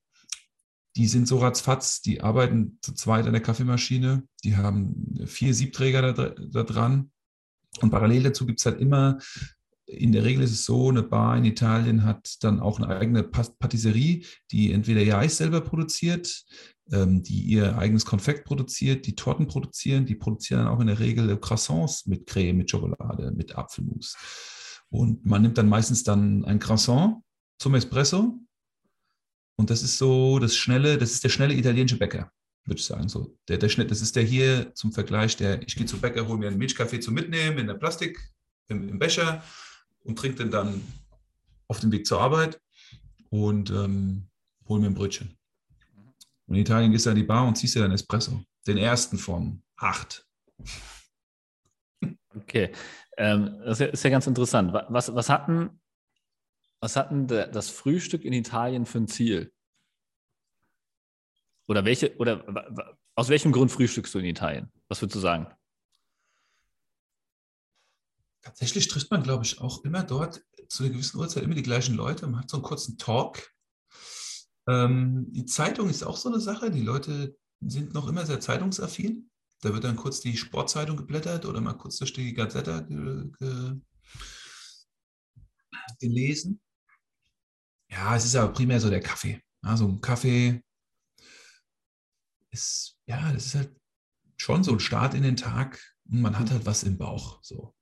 Die 0.96 1.08
sind 1.08 1.28
so 1.28 1.38
ratzfatz, 1.38 2.02
die 2.02 2.22
arbeiten 2.22 2.80
zu 2.82 2.94
zweit 2.94 3.26
an 3.26 3.34
der 3.34 3.42
Kaffeemaschine, 3.42 4.24
die 4.44 4.58
haben 4.58 5.16
vier 5.26 5.54
Siebträger 5.54 6.14
da, 6.14 6.30
da 6.30 6.64
dran. 6.64 7.12
Und 7.82 7.92
parallel 7.92 8.24
dazu 8.24 8.46
gibt 8.46 8.60
es 8.60 8.66
halt 8.66 8.82
immer, 8.82 9.20
in 9.90 10.12
der 10.12 10.24
Regel 10.24 10.44
ist 10.44 10.52
es 10.52 10.66
so, 10.66 10.90
eine 10.90 11.04
Bar 11.04 11.38
in 11.38 11.46
Italien 11.46 12.04
hat 12.04 12.36
dann 12.42 12.60
auch 12.60 12.80
eine 12.80 12.96
eigene 12.96 13.24
Patisserie, 13.24 14.24
die 14.52 14.72
entweder 14.72 15.02
ihr 15.02 15.18
Eis 15.18 15.38
selber 15.38 15.62
produziert, 15.62 16.46
ähm, 16.92 17.24
die 17.24 17.42
ihr 17.42 17.78
eigenes 17.78 18.06
Konfekt 18.06 18.46
produziert, 18.46 19.08
die 19.08 19.16
Torten 19.16 19.48
produzieren, 19.48 20.06
die 20.06 20.16
produzieren 20.16 20.64
dann 20.64 20.74
auch 20.74 20.80
in 20.80 20.88
der 20.88 21.00
Regel 21.00 21.36
Croissants 21.38 22.06
mit 22.06 22.28
Creme, 22.28 22.58
mit 22.58 22.70
Schokolade, 22.70 23.32
mit 23.32 23.56
Apfelmus. 23.56 24.16
Und 24.90 25.26
man 25.26 25.42
nimmt 25.42 25.58
dann 25.58 25.70
meistens 25.70 26.04
dann 26.04 26.46
ein 26.46 26.60
Croissant 26.60 27.18
zum 27.60 27.76
Espresso. 27.76 28.40
Und 29.58 29.70
das 29.70 29.82
ist 29.82 29.98
so 29.98 30.40
das 30.40 30.56
schnelle, 30.56 30.98
das 30.98 31.12
ist 31.12 31.24
der 31.24 31.30
schnelle 31.30 31.56
italienische 31.56 31.98
Bäcker, 31.98 32.32
würde 32.66 32.80
ich 32.80 32.86
sagen. 32.86 33.10
So, 33.10 33.36
der, 33.48 33.58
der 33.58 33.70
schnell, 33.70 33.88
das 33.88 34.02
ist 34.02 34.16
der 34.16 34.24
hier 34.24 34.74
zum 34.76 34.92
Vergleich, 34.94 35.36
der, 35.36 35.62
ich 35.64 35.76
gehe 35.76 35.86
zum 35.86 36.00
Bäcker, 36.00 36.28
hole 36.28 36.38
mir 36.38 36.48
einen 36.48 36.60
Milchkaffee 36.60 37.00
zum 37.00 37.16
Mitnehmen 37.16 37.58
in 37.58 37.68
der 37.68 37.74
Plastik, 37.74 38.20
im, 38.68 38.88
im 38.88 39.00
Becher 39.00 39.44
und 40.04 40.18
trinke 40.18 40.38
den 40.38 40.52
dann 40.52 40.82
auf 41.68 41.80
dem 41.80 41.92
Weg 41.92 42.06
zur 42.06 42.22
Arbeit 42.22 42.60
und 43.30 43.70
ähm, 43.70 44.28
hole 44.68 44.82
mir 44.82 44.88
ein 44.88 44.94
Brötchen. 44.94 45.38
Und 46.48 46.56
in 46.56 46.62
Italien 46.62 46.92
gehst 46.92 47.06
du 47.06 47.12
an 47.12 47.16
die 47.16 47.24
Bar 47.24 47.48
und 47.48 47.56
ziehst 47.58 47.76
dir 47.76 47.82
dann 47.82 47.92
Espresso. 47.92 48.44
Den 48.66 48.78
ersten 48.78 49.18
von 49.18 49.62
acht. 49.78 50.26
Okay, 52.36 52.72
ähm, 53.18 53.60
das 53.66 53.80
ist 53.82 54.04
ja, 54.04 54.10
ganz 54.10 54.26
interessant. 54.28 54.74
Wa- 54.74 54.88
Was, 54.90 55.14
was 55.14 55.30
hatten, 55.30 55.80
was 56.80 56.96
hatten 56.96 57.28
das 57.28 57.70
Frühstück 57.70 58.24
in 58.26 58.34
Italien 58.34 58.86
für 58.86 59.00
ein 59.00 59.08
Ziel? 59.08 59.54
Oder 61.68 61.86
welche, 61.86 62.16
oder 62.18 62.44
aus 63.16 63.30
welchem 63.30 63.52
Grund 63.52 63.72
frühstückst 63.72 64.14
du 64.16 64.20
in 64.20 64.26
Italien? 64.26 64.72
Was 64.88 65.02
würdest 65.02 65.16
du 65.16 65.20
sagen? 65.20 65.48
Tatsächlich 68.42 68.88
trifft 68.88 69.12
man, 69.12 69.24
glaube 69.24 69.44
ich, 69.44 69.60
auch 69.60 69.84
immer 69.84 70.04
dort 70.04 70.42
zu 70.70 70.84
einer 70.84 70.94
gewissen 70.94 71.18
Uhrzeit 71.18 71.44
immer 71.44 71.56
die 71.56 71.64
gleichen 71.64 71.96
Leute. 71.96 72.28
Man 72.28 72.42
hat 72.42 72.50
so 72.50 72.58
einen 72.58 72.64
kurzen 72.64 72.98
Talk. 72.98 73.52
Ähm, 74.68 75.28
die 75.32 75.46
Zeitung 75.46 75.90
ist 75.90 76.04
auch 76.04 76.18
so 76.18 76.30
eine 76.30 76.40
Sache. 76.40 76.72
Die 76.72 76.82
Leute 76.82 77.36
sind 77.60 77.94
noch 77.94 78.08
immer 78.08 78.26
sehr 78.26 78.40
zeitungsaffin. 78.40 79.30
Da 79.62 79.74
wird 79.74 79.84
dann 79.84 79.98
kurz 79.98 80.22
die 80.22 80.38
Sportzeitung 80.38 80.96
geblättert 80.96 81.46
oder 81.46 81.60
mal 81.60 81.74
kurz 81.74 81.98
durch 81.98 82.14
die 82.14 82.34
Gazetta 82.34 82.80
ge 82.82 83.30
ge 83.38 83.76
gelesen. 86.00 86.62
Ja, 87.90 88.16
es 88.16 88.26
ist 88.26 88.36
aber 88.36 88.54
primär 88.54 88.80
so 88.80 88.90
der 88.90 89.02
Kaffee. 89.02 89.42
Also 89.62 89.88
ein 89.88 90.00
Kaffee 90.00 90.64
ist, 92.52 92.98
ja, 93.06 93.32
das 93.34 93.48
ist 93.48 93.56
halt 93.56 93.76
schon 94.38 94.64
so 94.64 94.72
ein 94.72 94.80
Start 94.80 95.14
in 95.14 95.24
den 95.24 95.36
Tag 95.36 95.82
und 96.10 96.22
man 96.22 96.38
hat 96.40 96.52
halt 96.52 96.66
was 96.66 96.84
im 96.84 96.98
Bauch. 96.98 97.44
So. 97.44 97.76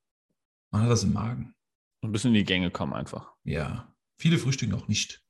Man 0.78 0.84
hat 0.84 0.92
das 0.92 1.04
im 1.04 1.14
Magen. 1.14 1.56
Ein 2.04 2.12
bisschen 2.12 2.28
in 2.28 2.36
die 2.36 2.44
Gänge 2.44 2.70
kommen 2.70 2.94
einfach. 2.94 3.34
Ja. 3.44 3.92
Viele 4.20 4.38
frühstücken 4.38 4.76
auch 4.76 4.88
nicht. 4.88 5.26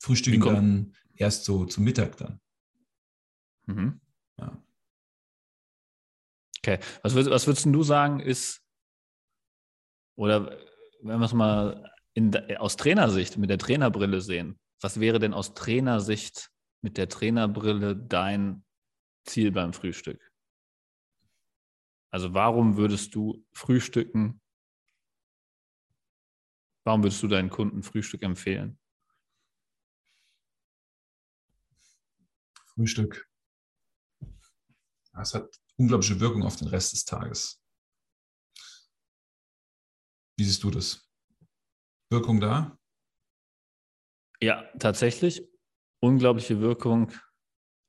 Frühstücken 0.00 0.40
dann 0.40 0.96
erst 1.16 1.44
so 1.44 1.64
zum 1.64 1.82
Mittag 1.82 2.16
dann. 2.18 2.40
Mhm. 3.66 4.00
Ja. 4.38 4.62
Okay, 6.58 6.78
was, 7.02 7.14
würd, 7.14 7.30
was 7.30 7.48
würdest 7.48 7.66
du 7.66 7.82
sagen, 7.82 8.20
ist, 8.20 8.64
oder 10.16 10.56
wenn 11.02 11.18
wir 11.18 11.26
es 11.26 11.32
mal 11.32 11.92
in, 12.14 12.32
aus 12.58 12.76
Trainersicht, 12.76 13.38
mit 13.38 13.50
der 13.50 13.58
Trainerbrille 13.58 14.20
sehen, 14.20 14.56
was 14.80 15.00
wäre 15.00 15.18
denn 15.18 15.34
aus 15.34 15.54
Trainersicht 15.54 16.52
mit 16.80 16.96
der 16.96 17.08
Trainerbrille 17.08 17.96
dein 17.96 18.64
Ziel 19.24 19.50
beim 19.50 19.72
Frühstück? 19.72 20.27
Also 22.10 22.32
warum 22.32 22.76
würdest 22.76 23.14
du 23.14 23.44
frühstücken? 23.52 24.40
Warum 26.84 27.02
würdest 27.02 27.22
du 27.22 27.28
deinen 27.28 27.50
Kunden 27.50 27.82
Frühstück 27.82 28.22
empfehlen? 28.22 28.78
Frühstück. 32.74 33.28
Das 35.12 35.34
hat 35.34 35.60
unglaubliche 35.76 36.20
Wirkung 36.20 36.44
auf 36.44 36.56
den 36.56 36.68
Rest 36.68 36.92
des 36.92 37.04
Tages. 37.04 37.60
Wie 40.38 40.44
siehst 40.44 40.62
du 40.62 40.70
das? 40.70 41.10
Wirkung 42.10 42.40
da? 42.40 42.78
Ja, 44.40 44.62
tatsächlich. 44.78 45.42
Unglaubliche 46.00 46.60
Wirkung 46.60 47.12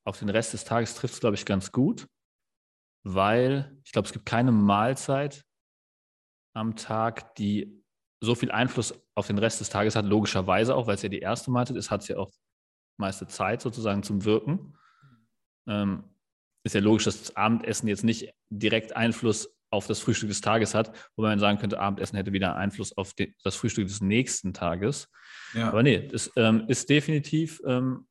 auf 0.04 0.18
den 0.18 0.30
Rest 0.30 0.54
des 0.54 0.66
Tages 0.66 0.96
trifft 0.96 1.14
es, 1.14 1.20
glaube 1.20 1.36
ich, 1.36 1.46
ganz 1.46 1.72
gut, 1.72 2.10
weil 3.04 3.78
ich 3.84 3.92
glaube, 3.92 4.08
es 4.08 4.14
gibt 4.14 4.26
keine 4.26 4.52
Mahlzeit 4.52 5.44
am 6.54 6.76
Tag, 6.76 7.36
die 7.36 7.84
so 8.22 8.36
viel 8.36 8.52
Einfluss 8.52 8.94
auf 9.16 9.28
den 9.28 9.38
Rest 9.38 9.62
des 9.62 9.70
Tages 9.70 9.96
hat, 9.96 10.06
logischerweise 10.06 10.76
auch, 10.76 10.88
weil 10.88 10.96
es 10.96 11.02
ja 11.02 11.10
die 11.10 11.20
erste 11.20 11.52
Mahlzeit 11.52 11.78
ist, 11.78 11.92
hat 11.92 12.02
es 12.02 12.10
ja 12.10 12.18
auch 12.18 12.32
meiste 12.98 13.28
Zeit 13.28 13.62
sozusagen 13.62 14.04
zum 14.04 14.26
Wirken. 14.26 14.76
Ähm, 15.68 16.04
ist 16.64 16.76
ja 16.76 16.82
logisch, 16.82 17.06
dass 17.06 17.20
das 17.20 17.36
Abendessen 17.36 17.88
jetzt 17.88 18.04
nicht 18.04 18.34
direkt 18.50 18.96
Einfluss 18.96 19.56
auf 19.72 19.88
das 19.88 20.00
Frühstück 20.00 20.30
des 20.30 20.42
Tages 20.42 20.74
hat, 20.74 20.96
wobei 21.16 21.30
man 21.30 21.40
sagen 21.40 21.60
könnte, 21.60 21.80
Abendessen 21.80 22.18
hätte 22.18 22.34
wieder 22.34 22.56
Einfluss 22.56 22.98
auf 22.98 23.14
die, 23.14 23.36
das 23.44 23.56
Frühstück 23.56 23.88
des 23.88 24.02
nächsten 24.02 24.54
Tages. 24.54 25.10
Ja. 25.54 25.70
Aber 25.70 25.84
nee, 25.84 26.08
das 26.08 26.32
ähm, 26.36 26.66
ist 26.68 26.90
definitiv, 26.90 27.62
ähm, 27.66 28.08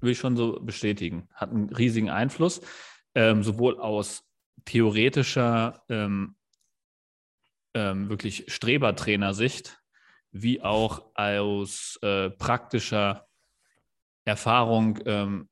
will 0.00 0.12
ich 0.12 0.18
schon 0.18 0.36
so 0.36 0.60
bestätigen, 0.60 1.28
hat 1.34 1.50
einen 1.50 1.70
riesigen 1.70 2.10
Einfluss, 2.10 2.60
ähm, 3.14 3.42
sowohl 3.42 3.78
aus 3.78 4.24
theoretischer, 4.64 5.82
ähm, 5.88 6.36
ähm, 7.74 8.08
wirklich 8.08 8.44
Strebertrainer-Sicht, 8.48 9.80
wie 10.30 10.62
auch 10.62 11.14
aus 11.14 11.98
äh, 12.02 12.30
praktischer 12.30 13.28
Erfahrung, 14.24 14.98
ähm, 15.04 15.48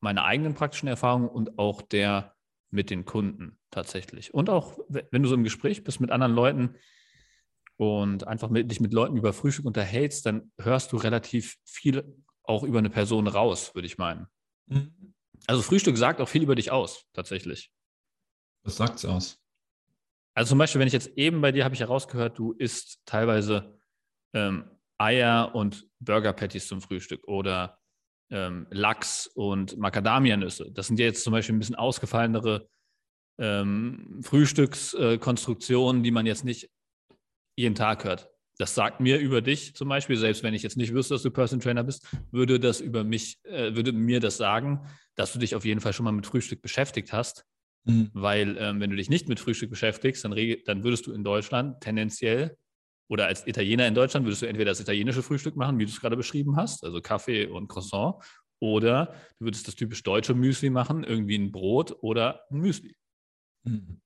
meiner 0.00 0.24
eigenen 0.24 0.54
praktischen 0.54 0.88
Erfahrung 0.88 1.28
und 1.28 1.58
auch 1.58 1.82
der 1.82 2.34
mit 2.70 2.90
den 2.90 3.04
Kunden 3.04 3.58
tatsächlich. 3.70 4.32
Und 4.34 4.50
auch, 4.50 4.78
wenn 4.88 5.22
du 5.22 5.28
so 5.28 5.34
im 5.34 5.44
Gespräch 5.44 5.84
bist 5.84 6.00
mit 6.00 6.10
anderen 6.10 6.34
Leuten 6.34 6.76
und 7.76 8.26
einfach 8.26 8.50
mit, 8.50 8.70
dich 8.70 8.80
mit 8.80 8.92
Leuten 8.92 9.16
über 9.16 9.32
Frühstück 9.32 9.64
unterhältst, 9.64 10.26
dann 10.26 10.52
hörst 10.58 10.92
du 10.92 10.96
relativ 10.96 11.56
viel 11.64 12.16
auch 12.42 12.62
über 12.62 12.78
eine 12.78 12.90
Person 12.90 13.26
raus, 13.26 13.74
würde 13.74 13.86
ich 13.86 13.98
meinen. 13.98 14.26
Mhm. 14.66 15.14
Also 15.48 15.62
Frühstück 15.62 15.96
sagt 15.96 16.20
auch 16.20 16.28
viel 16.28 16.42
über 16.42 16.54
dich 16.54 16.70
aus, 16.70 17.06
tatsächlich. 17.14 17.72
Was 18.64 18.76
sagt 18.76 18.96
es 18.96 19.04
aus? 19.06 19.40
Also 20.34 20.50
zum 20.50 20.58
Beispiel, 20.58 20.78
wenn 20.78 20.86
ich 20.86 20.92
jetzt 20.92 21.16
eben 21.16 21.40
bei 21.40 21.52
dir 21.52 21.64
habe 21.64 21.74
ich 21.74 21.80
herausgehört, 21.80 22.38
du 22.38 22.52
isst 22.52 23.00
teilweise 23.06 23.80
ähm, 24.34 24.70
Eier 24.98 25.54
und 25.54 25.88
Burger 26.00 26.34
Patties 26.34 26.68
zum 26.68 26.82
Frühstück 26.82 27.26
oder 27.26 27.78
ähm, 28.30 28.66
Lachs 28.70 29.26
und 29.26 29.78
Macadamianüsse. 29.78 30.70
Das 30.70 30.86
sind 30.86 30.98
ja 30.98 31.06
jetzt 31.06 31.24
zum 31.24 31.32
Beispiel 31.32 31.54
ein 31.54 31.58
bisschen 31.58 31.76
ausgefallenere 31.76 32.68
ähm, 33.40 34.20
Frühstückskonstruktionen, 34.22 36.02
äh, 36.02 36.04
die 36.04 36.10
man 36.10 36.26
jetzt 36.26 36.44
nicht 36.44 36.70
jeden 37.56 37.74
Tag 37.74 38.04
hört. 38.04 38.30
Das 38.58 38.74
sagt 38.74 39.00
mir 39.00 39.18
über 39.18 39.40
dich 39.40 39.74
zum 39.74 39.88
Beispiel, 39.88 40.16
selbst 40.16 40.42
wenn 40.42 40.52
ich 40.52 40.62
jetzt 40.62 40.76
nicht 40.76 40.92
wüsste, 40.92 41.14
dass 41.14 41.22
du 41.22 41.30
Person 41.30 41.60
Trainer 41.60 41.84
bist, 41.84 42.06
würde 42.32 42.58
das 42.58 42.80
über 42.80 43.04
mich, 43.04 43.38
äh, 43.44 43.74
würde 43.74 43.92
mir 43.92 44.18
das 44.18 44.36
sagen, 44.36 44.86
dass 45.14 45.32
du 45.32 45.38
dich 45.38 45.54
auf 45.54 45.64
jeden 45.64 45.80
Fall 45.80 45.92
schon 45.92 46.04
mal 46.04 46.12
mit 46.12 46.26
Frühstück 46.26 46.60
beschäftigt 46.60 47.12
hast. 47.12 47.44
Mhm. 47.84 48.10
Weil 48.12 48.56
ähm, 48.58 48.80
wenn 48.80 48.90
du 48.90 48.96
dich 48.96 49.10
nicht 49.10 49.28
mit 49.28 49.38
Frühstück 49.38 49.70
beschäftigst, 49.70 50.24
dann, 50.24 50.34
dann 50.66 50.82
würdest 50.82 51.06
du 51.06 51.12
in 51.12 51.22
Deutschland 51.22 51.80
tendenziell 51.80 52.56
oder 53.08 53.26
als 53.26 53.46
Italiener 53.46 53.86
in 53.86 53.94
Deutschland 53.94 54.26
würdest 54.26 54.42
du 54.42 54.46
entweder 54.46 54.72
das 54.72 54.80
italienische 54.80 55.22
Frühstück 55.22 55.56
machen, 55.56 55.78
wie 55.78 55.86
du 55.86 55.90
es 55.90 56.00
gerade 56.00 56.16
beschrieben 56.16 56.56
hast, 56.56 56.84
also 56.84 57.00
Kaffee 57.00 57.46
und 57.46 57.68
Croissant, 57.68 58.16
oder 58.60 59.14
du 59.38 59.46
würdest 59.46 59.66
das 59.68 59.76
typisch 59.76 60.02
deutsche 60.02 60.34
Müsli 60.34 60.68
machen, 60.68 61.04
irgendwie 61.04 61.38
ein 61.38 61.52
Brot 61.52 61.96
oder 62.02 62.44
ein 62.50 62.58
Müsli. 62.58 62.96
Mhm. 63.64 64.00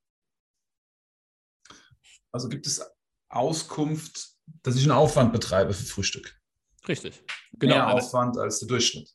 Also 2.32 2.48
gibt 2.48 2.66
es 2.66 2.82
Auskunft, 3.28 4.36
dass 4.62 4.76
ich 4.76 4.82
einen 4.82 4.92
Aufwand 4.92 5.32
betreibe 5.32 5.72
für 5.72 5.84
Frühstück. 5.84 6.40
Richtig. 6.88 7.22
Genau. 7.52 7.74
Mehr 7.74 7.88
Aufwand 7.94 8.36
als 8.38 8.58
der 8.60 8.68
Durchschnitt. 8.68 9.10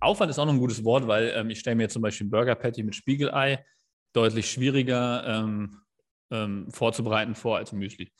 Aufwand 0.00 0.30
ist 0.30 0.38
auch 0.38 0.46
noch 0.46 0.54
ein 0.54 0.58
gutes 0.58 0.82
Wort, 0.84 1.06
weil 1.06 1.32
ähm, 1.36 1.50
ich 1.50 1.60
stelle 1.60 1.76
mir 1.76 1.88
zum 1.88 2.02
Beispiel 2.02 2.26
ein 2.26 2.30
Burger 2.30 2.54
Patty 2.54 2.82
mit 2.82 2.96
Spiegelei 2.96 3.64
deutlich 4.12 4.50
schwieriger 4.50 5.24
ähm, 5.26 5.82
ähm, 6.30 6.70
vorzubereiten 6.70 7.34
vor 7.34 7.58
als 7.58 7.72
ein 7.72 7.78
Müsli. 7.78 8.10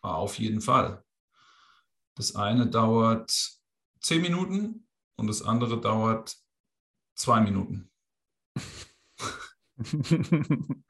Auf 0.00 0.38
jeden 0.38 0.60
Fall. 0.60 1.02
Das 2.16 2.34
eine 2.34 2.68
dauert 2.68 3.32
zehn 4.00 4.22
Minuten 4.22 4.86
und 5.16 5.28
das 5.28 5.42
andere 5.42 5.80
dauert 5.80 6.36
zwei 7.14 7.40
Minuten. 7.40 7.90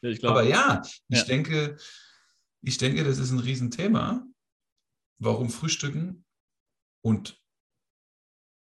glaub, 0.00 0.30
Aber 0.32 0.42
ja, 0.44 0.82
ich 1.08 1.18
ja. 1.18 1.24
denke, 1.24 1.76
ich 2.62 2.78
denke, 2.78 3.04
das 3.04 3.18
ist 3.18 3.30
ein 3.30 3.38
Riesenthema. 3.38 4.24
Warum 5.18 5.50
Frühstücken 5.50 6.24
und 7.02 7.40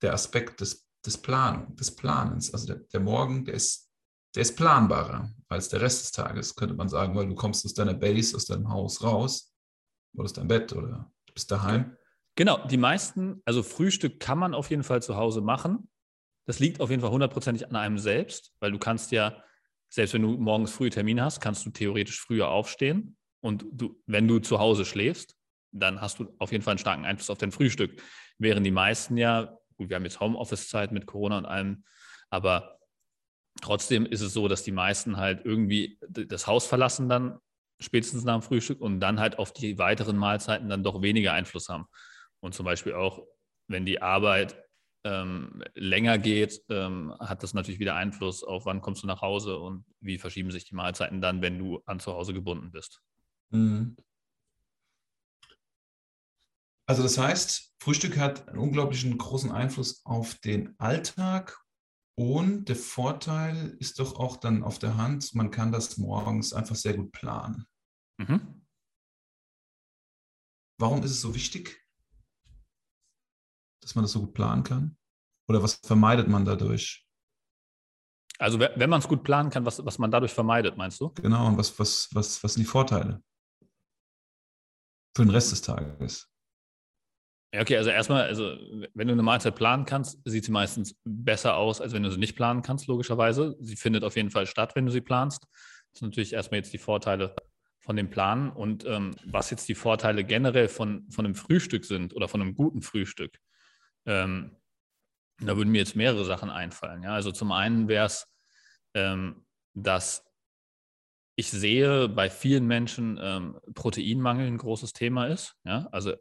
der 0.01 0.13
Aspekt 0.13 0.61
des, 0.61 0.87
des, 1.05 1.17
Plan, 1.17 1.75
des 1.75 1.95
Planens. 1.95 2.53
Also 2.53 2.67
der, 2.67 2.77
der 2.77 2.99
Morgen, 2.99 3.45
der 3.45 3.55
ist, 3.55 3.91
der 4.35 4.41
ist 4.41 4.55
planbarer 4.55 5.31
als 5.47 5.69
der 5.69 5.81
Rest 5.81 6.03
des 6.03 6.11
Tages, 6.11 6.55
könnte 6.55 6.75
man 6.75 6.89
sagen, 6.89 7.15
weil 7.15 7.27
du 7.27 7.35
kommst 7.35 7.65
aus 7.65 7.73
deiner 7.73 7.93
Base, 7.93 8.35
aus 8.35 8.45
deinem 8.45 8.69
Haus 8.69 9.01
raus 9.03 9.53
oder 10.13 10.25
aus 10.25 10.33
deinem 10.33 10.49
Bett 10.49 10.73
oder 10.73 11.11
du 11.25 11.33
bist 11.33 11.49
daheim. 11.49 11.95
Genau, 12.35 12.67
die 12.67 12.77
meisten, 12.77 13.41
also 13.45 13.63
Frühstück 13.63 14.19
kann 14.19 14.37
man 14.37 14.53
auf 14.53 14.69
jeden 14.69 14.83
Fall 14.83 15.01
zu 15.01 15.15
Hause 15.15 15.41
machen. 15.41 15.89
Das 16.45 16.59
liegt 16.59 16.79
auf 16.81 16.89
jeden 16.89 17.01
Fall 17.01 17.11
hundertprozentig 17.11 17.67
an 17.67 17.75
einem 17.75 17.97
selbst, 17.97 18.53
weil 18.59 18.71
du 18.71 18.77
kannst 18.77 19.11
ja, 19.11 19.43
selbst 19.89 20.13
wenn 20.13 20.21
du 20.21 20.37
morgens 20.37 20.71
früh 20.71 20.89
Termin 20.89 21.21
hast, 21.21 21.39
kannst 21.39 21.65
du 21.65 21.71
theoretisch 21.71 22.21
früher 22.21 22.49
aufstehen. 22.49 23.17
Und 23.41 23.65
du, 23.71 24.01
wenn 24.05 24.27
du 24.27 24.39
zu 24.39 24.59
Hause 24.59 24.85
schläfst, 24.85 25.36
dann 25.79 26.01
hast 26.01 26.19
du 26.19 26.33
auf 26.39 26.51
jeden 26.51 26.63
Fall 26.63 26.73
einen 26.73 26.79
starken 26.79 27.05
Einfluss 27.05 27.29
auf 27.29 27.37
dein 27.37 27.51
Frühstück. 27.51 28.01
Während 28.37 28.65
die 28.65 28.71
meisten 28.71 29.17
ja, 29.17 29.57
gut, 29.77 29.89
wir 29.89 29.95
haben 29.95 30.03
jetzt 30.03 30.19
Homeoffice-Zeit 30.19 30.91
mit 30.91 31.05
Corona 31.05 31.37
und 31.37 31.45
allem, 31.45 31.83
aber 32.29 32.79
trotzdem 33.61 34.05
ist 34.05 34.21
es 34.21 34.33
so, 34.33 34.47
dass 34.47 34.63
die 34.63 34.71
meisten 34.71 35.17
halt 35.17 35.45
irgendwie 35.45 35.99
das 36.09 36.47
Haus 36.47 36.67
verlassen 36.67 37.09
dann 37.09 37.39
spätestens 37.79 38.23
nach 38.23 38.39
dem 38.39 38.41
Frühstück 38.41 38.81
und 38.81 38.99
dann 38.99 39.19
halt 39.19 39.39
auf 39.39 39.53
die 39.53 39.77
weiteren 39.77 40.17
Mahlzeiten 40.17 40.69
dann 40.69 40.83
doch 40.83 41.01
weniger 41.01 41.33
Einfluss 41.33 41.69
haben. 41.69 41.85
Und 42.39 42.53
zum 42.53 42.65
Beispiel 42.65 42.93
auch, 42.93 43.23
wenn 43.67 43.85
die 43.85 44.01
Arbeit 44.01 44.63
ähm, 45.03 45.63
länger 45.75 46.17
geht, 46.17 46.61
ähm, 46.69 47.13
hat 47.19 47.43
das 47.43 47.53
natürlich 47.53 47.79
wieder 47.79 47.95
Einfluss 47.95 48.43
auf, 48.43 48.65
wann 48.65 48.81
kommst 48.81 49.03
du 49.03 49.07
nach 49.07 49.21
Hause 49.21 49.57
und 49.57 49.85
wie 49.99 50.17
verschieben 50.17 50.51
sich 50.51 50.65
die 50.65 50.75
Mahlzeiten 50.75 51.21
dann, 51.21 51.41
wenn 51.41 51.59
du 51.59 51.81
an 51.85 51.99
zu 51.99 52.13
Hause 52.13 52.33
gebunden 52.33 52.71
bist. 52.71 53.01
Mhm. 53.51 53.95
Also 56.89 57.03
das 57.03 57.17
heißt, 57.17 57.75
Frühstück 57.81 58.17
hat 58.17 58.47
einen 58.47 58.59
unglaublichen 58.59 59.17
großen 59.17 59.51
Einfluss 59.51 60.05
auf 60.05 60.35
den 60.35 60.79
Alltag 60.79 61.61
und 62.17 62.69
der 62.69 62.77
Vorteil 62.77 63.75
ist 63.79 63.99
doch 63.99 64.17
auch 64.17 64.37
dann 64.37 64.63
auf 64.63 64.79
der 64.79 64.95
Hand, 64.95 65.35
man 65.35 65.51
kann 65.51 65.71
das 65.71 65.97
morgens 65.97 66.53
einfach 66.53 66.75
sehr 66.75 66.95
gut 66.95 67.11
planen. 67.11 67.67
Mhm. 68.17 68.65
Warum 70.79 71.03
ist 71.03 71.11
es 71.11 71.21
so 71.21 71.35
wichtig, 71.35 71.85
dass 73.81 73.95
man 73.95 74.03
das 74.03 74.13
so 74.13 74.21
gut 74.21 74.33
planen 74.33 74.63
kann? 74.63 74.97
Oder 75.49 75.61
was 75.61 75.75
vermeidet 75.75 76.27
man 76.27 76.45
dadurch? 76.45 77.05
Also 78.39 78.59
wenn 78.59 78.89
man 78.89 78.99
es 78.99 79.07
gut 79.07 79.23
planen 79.23 79.49
kann, 79.49 79.65
was, 79.65 79.83
was 79.83 79.97
man 79.97 80.11
dadurch 80.11 80.33
vermeidet, 80.33 80.77
meinst 80.77 81.01
du? 81.01 81.09
Genau, 81.09 81.47
und 81.47 81.57
was, 81.57 81.77
was, 81.79 82.07
was, 82.13 82.43
was 82.43 82.53
sind 82.53 82.63
die 82.63 82.69
Vorteile 82.69 83.23
für 85.15 85.25
den 85.25 85.31
Rest 85.31 85.51
des 85.51 85.63
Tages? 85.63 86.31
Okay, 87.53 87.77
also 87.77 87.89
erstmal, 87.89 88.23
also 88.23 88.57
wenn 88.93 89.07
du 89.07 89.13
eine 89.13 89.23
Mahlzeit 89.23 89.55
planen 89.55 89.85
kannst, 89.85 90.19
sieht 90.25 90.43
sie 90.43 90.51
meistens 90.51 90.95
besser 91.05 91.55
aus, 91.55 91.79
als 91.79 91.93
wenn 91.93 92.03
du 92.03 92.11
sie 92.11 92.19
nicht 92.19 92.35
planen 92.35 92.61
kannst, 92.61 92.87
logischerweise. 92.87 93.55
Sie 93.61 93.77
findet 93.77 94.03
auf 94.03 94.17
jeden 94.17 94.31
Fall 94.31 94.45
statt, 94.47 94.75
wenn 94.75 94.85
du 94.85 94.91
sie 94.91 95.01
planst. 95.01 95.43
Das 95.93 95.99
sind 95.99 96.09
natürlich 96.09 96.33
erstmal 96.33 96.59
jetzt 96.59 96.73
die 96.73 96.77
Vorteile 96.77 97.35
von 97.79 97.95
dem 97.95 98.09
Planen. 98.09 98.49
Und 98.49 98.85
ähm, 98.85 99.15
was 99.25 99.49
jetzt 99.49 99.69
die 99.69 99.75
Vorteile 99.75 100.25
generell 100.25 100.67
von, 100.67 101.09
von 101.09 101.25
einem 101.25 101.35
Frühstück 101.35 101.85
sind 101.85 102.13
oder 102.13 102.27
von 102.27 102.41
einem 102.41 102.53
guten 102.53 102.81
Frühstück, 102.81 103.39
ähm, 104.05 104.57
da 105.39 105.55
würden 105.55 105.69
mir 105.71 105.79
jetzt 105.79 105.95
mehrere 105.95 106.25
Sachen 106.25 106.49
einfallen. 106.49 107.03
Ja? 107.03 107.13
Also 107.13 107.31
zum 107.31 107.53
einen 107.53 107.87
wäre 107.87 108.07
es, 108.07 108.27
ähm, 108.93 109.45
dass 109.73 110.25
ich 111.37 111.49
sehe 111.49 112.09
bei 112.09 112.29
vielen 112.29 112.67
Menschen 112.67 113.17
ähm, 113.21 113.59
Proteinmangel 113.73 114.47
ein 114.47 114.57
großes 114.57 114.91
Thema 114.91 115.27
ist. 115.27 115.55
Ja? 115.63 115.87
Also 115.91 116.13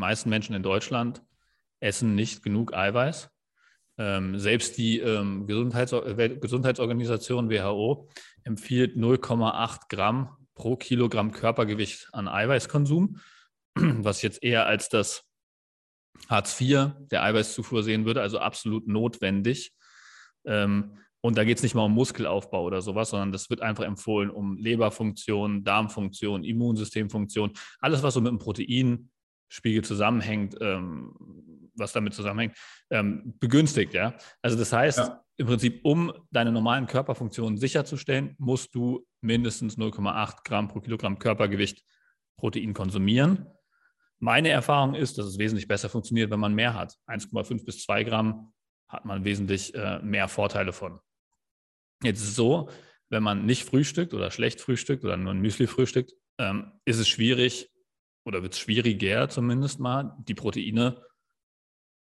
meisten 0.00 0.30
Menschen 0.30 0.54
in 0.54 0.62
Deutschland 0.62 1.22
essen 1.80 2.14
nicht 2.14 2.42
genug 2.42 2.74
Eiweiß. 2.74 3.30
Ähm, 3.98 4.38
selbst 4.38 4.78
die 4.78 4.98
ähm, 4.98 5.46
Gesundheits 5.46 5.94
Gesundheitsorganisation 6.40 7.50
WHO 7.50 8.08
empfiehlt 8.44 8.96
0,8 8.96 9.88
Gramm 9.88 10.36
pro 10.54 10.76
Kilogramm 10.76 11.32
Körpergewicht 11.32 12.08
an 12.12 12.28
Eiweißkonsum, 12.28 13.20
was 13.74 14.22
jetzt 14.22 14.42
eher 14.42 14.66
als 14.66 14.88
das 14.88 15.24
Hartz 16.28 16.60
IV 16.60 16.92
der 17.10 17.22
Eiweißzufuhr 17.22 17.82
sehen 17.82 18.04
würde, 18.04 18.22
also 18.22 18.38
absolut 18.38 18.86
notwendig. 18.86 19.72
Ähm, 20.44 20.98
und 21.22 21.36
da 21.36 21.44
geht 21.44 21.58
es 21.58 21.62
nicht 21.62 21.74
mal 21.74 21.84
um 21.84 21.92
Muskelaufbau 21.92 22.64
oder 22.64 22.80
sowas, 22.80 23.10
sondern 23.10 23.32
das 23.32 23.50
wird 23.50 23.60
einfach 23.60 23.84
empfohlen, 23.84 24.30
um 24.30 24.56
Leberfunktion, 24.56 25.64
Darmfunktion, 25.64 26.44
Immunsystemfunktion, 26.44 27.52
alles, 27.78 28.02
was 28.02 28.14
so 28.14 28.20
mit 28.20 28.30
dem 28.30 28.38
Protein 28.38 29.10
Spiegel 29.50 29.84
zusammenhängt, 29.84 30.56
ähm, 30.60 31.12
was 31.74 31.92
damit 31.92 32.14
zusammenhängt, 32.14 32.56
ähm, 32.90 33.34
begünstigt, 33.38 33.92
ja. 33.92 34.14
Also 34.40 34.56
das 34.56 34.72
heißt, 34.72 34.98
ja. 34.98 35.24
im 35.36 35.46
Prinzip, 35.46 35.80
um 35.84 36.12
deine 36.30 36.52
normalen 36.52 36.86
Körperfunktionen 36.86 37.58
sicherzustellen, 37.58 38.36
musst 38.38 38.74
du 38.74 39.06
mindestens 39.20 39.76
0,8 39.76 40.44
Gramm 40.44 40.68
pro 40.68 40.80
Kilogramm 40.80 41.18
Körpergewicht 41.18 41.82
Protein 42.36 42.72
konsumieren. 42.72 43.46
Meine 44.18 44.50
Erfahrung 44.50 44.94
ist, 44.94 45.18
dass 45.18 45.26
es 45.26 45.38
wesentlich 45.38 45.68
besser 45.68 45.88
funktioniert, 45.88 46.30
wenn 46.30 46.40
man 46.40 46.54
mehr 46.54 46.74
hat. 46.74 46.96
1,5 47.06 47.64
bis 47.64 47.82
2 47.84 48.04
Gramm 48.04 48.52
hat 48.88 49.04
man 49.04 49.24
wesentlich 49.24 49.74
äh, 49.74 49.98
mehr 50.00 50.28
Vorteile 50.28 50.72
von. 50.72 51.00
Jetzt 52.02 52.22
ist 52.22 52.30
es 52.30 52.36
so, 52.36 52.68
wenn 53.08 53.22
man 53.22 53.44
nicht 53.46 53.64
frühstückt 53.64 54.14
oder 54.14 54.30
schlecht 54.30 54.60
frühstückt 54.60 55.04
oder 55.04 55.16
nur 55.16 55.32
ein 55.32 55.40
Müsli 55.40 55.66
frühstückt, 55.66 56.12
ähm, 56.38 56.72
ist 56.84 56.98
es 56.98 57.08
schwierig, 57.08 57.70
oder 58.24 58.42
wird 58.42 58.54
es 58.54 58.58
schwieriger 58.58 59.28
zumindest 59.28 59.80
mal, 59.80 60.16
die 60.18 60.34
Proteine 60.34 61.02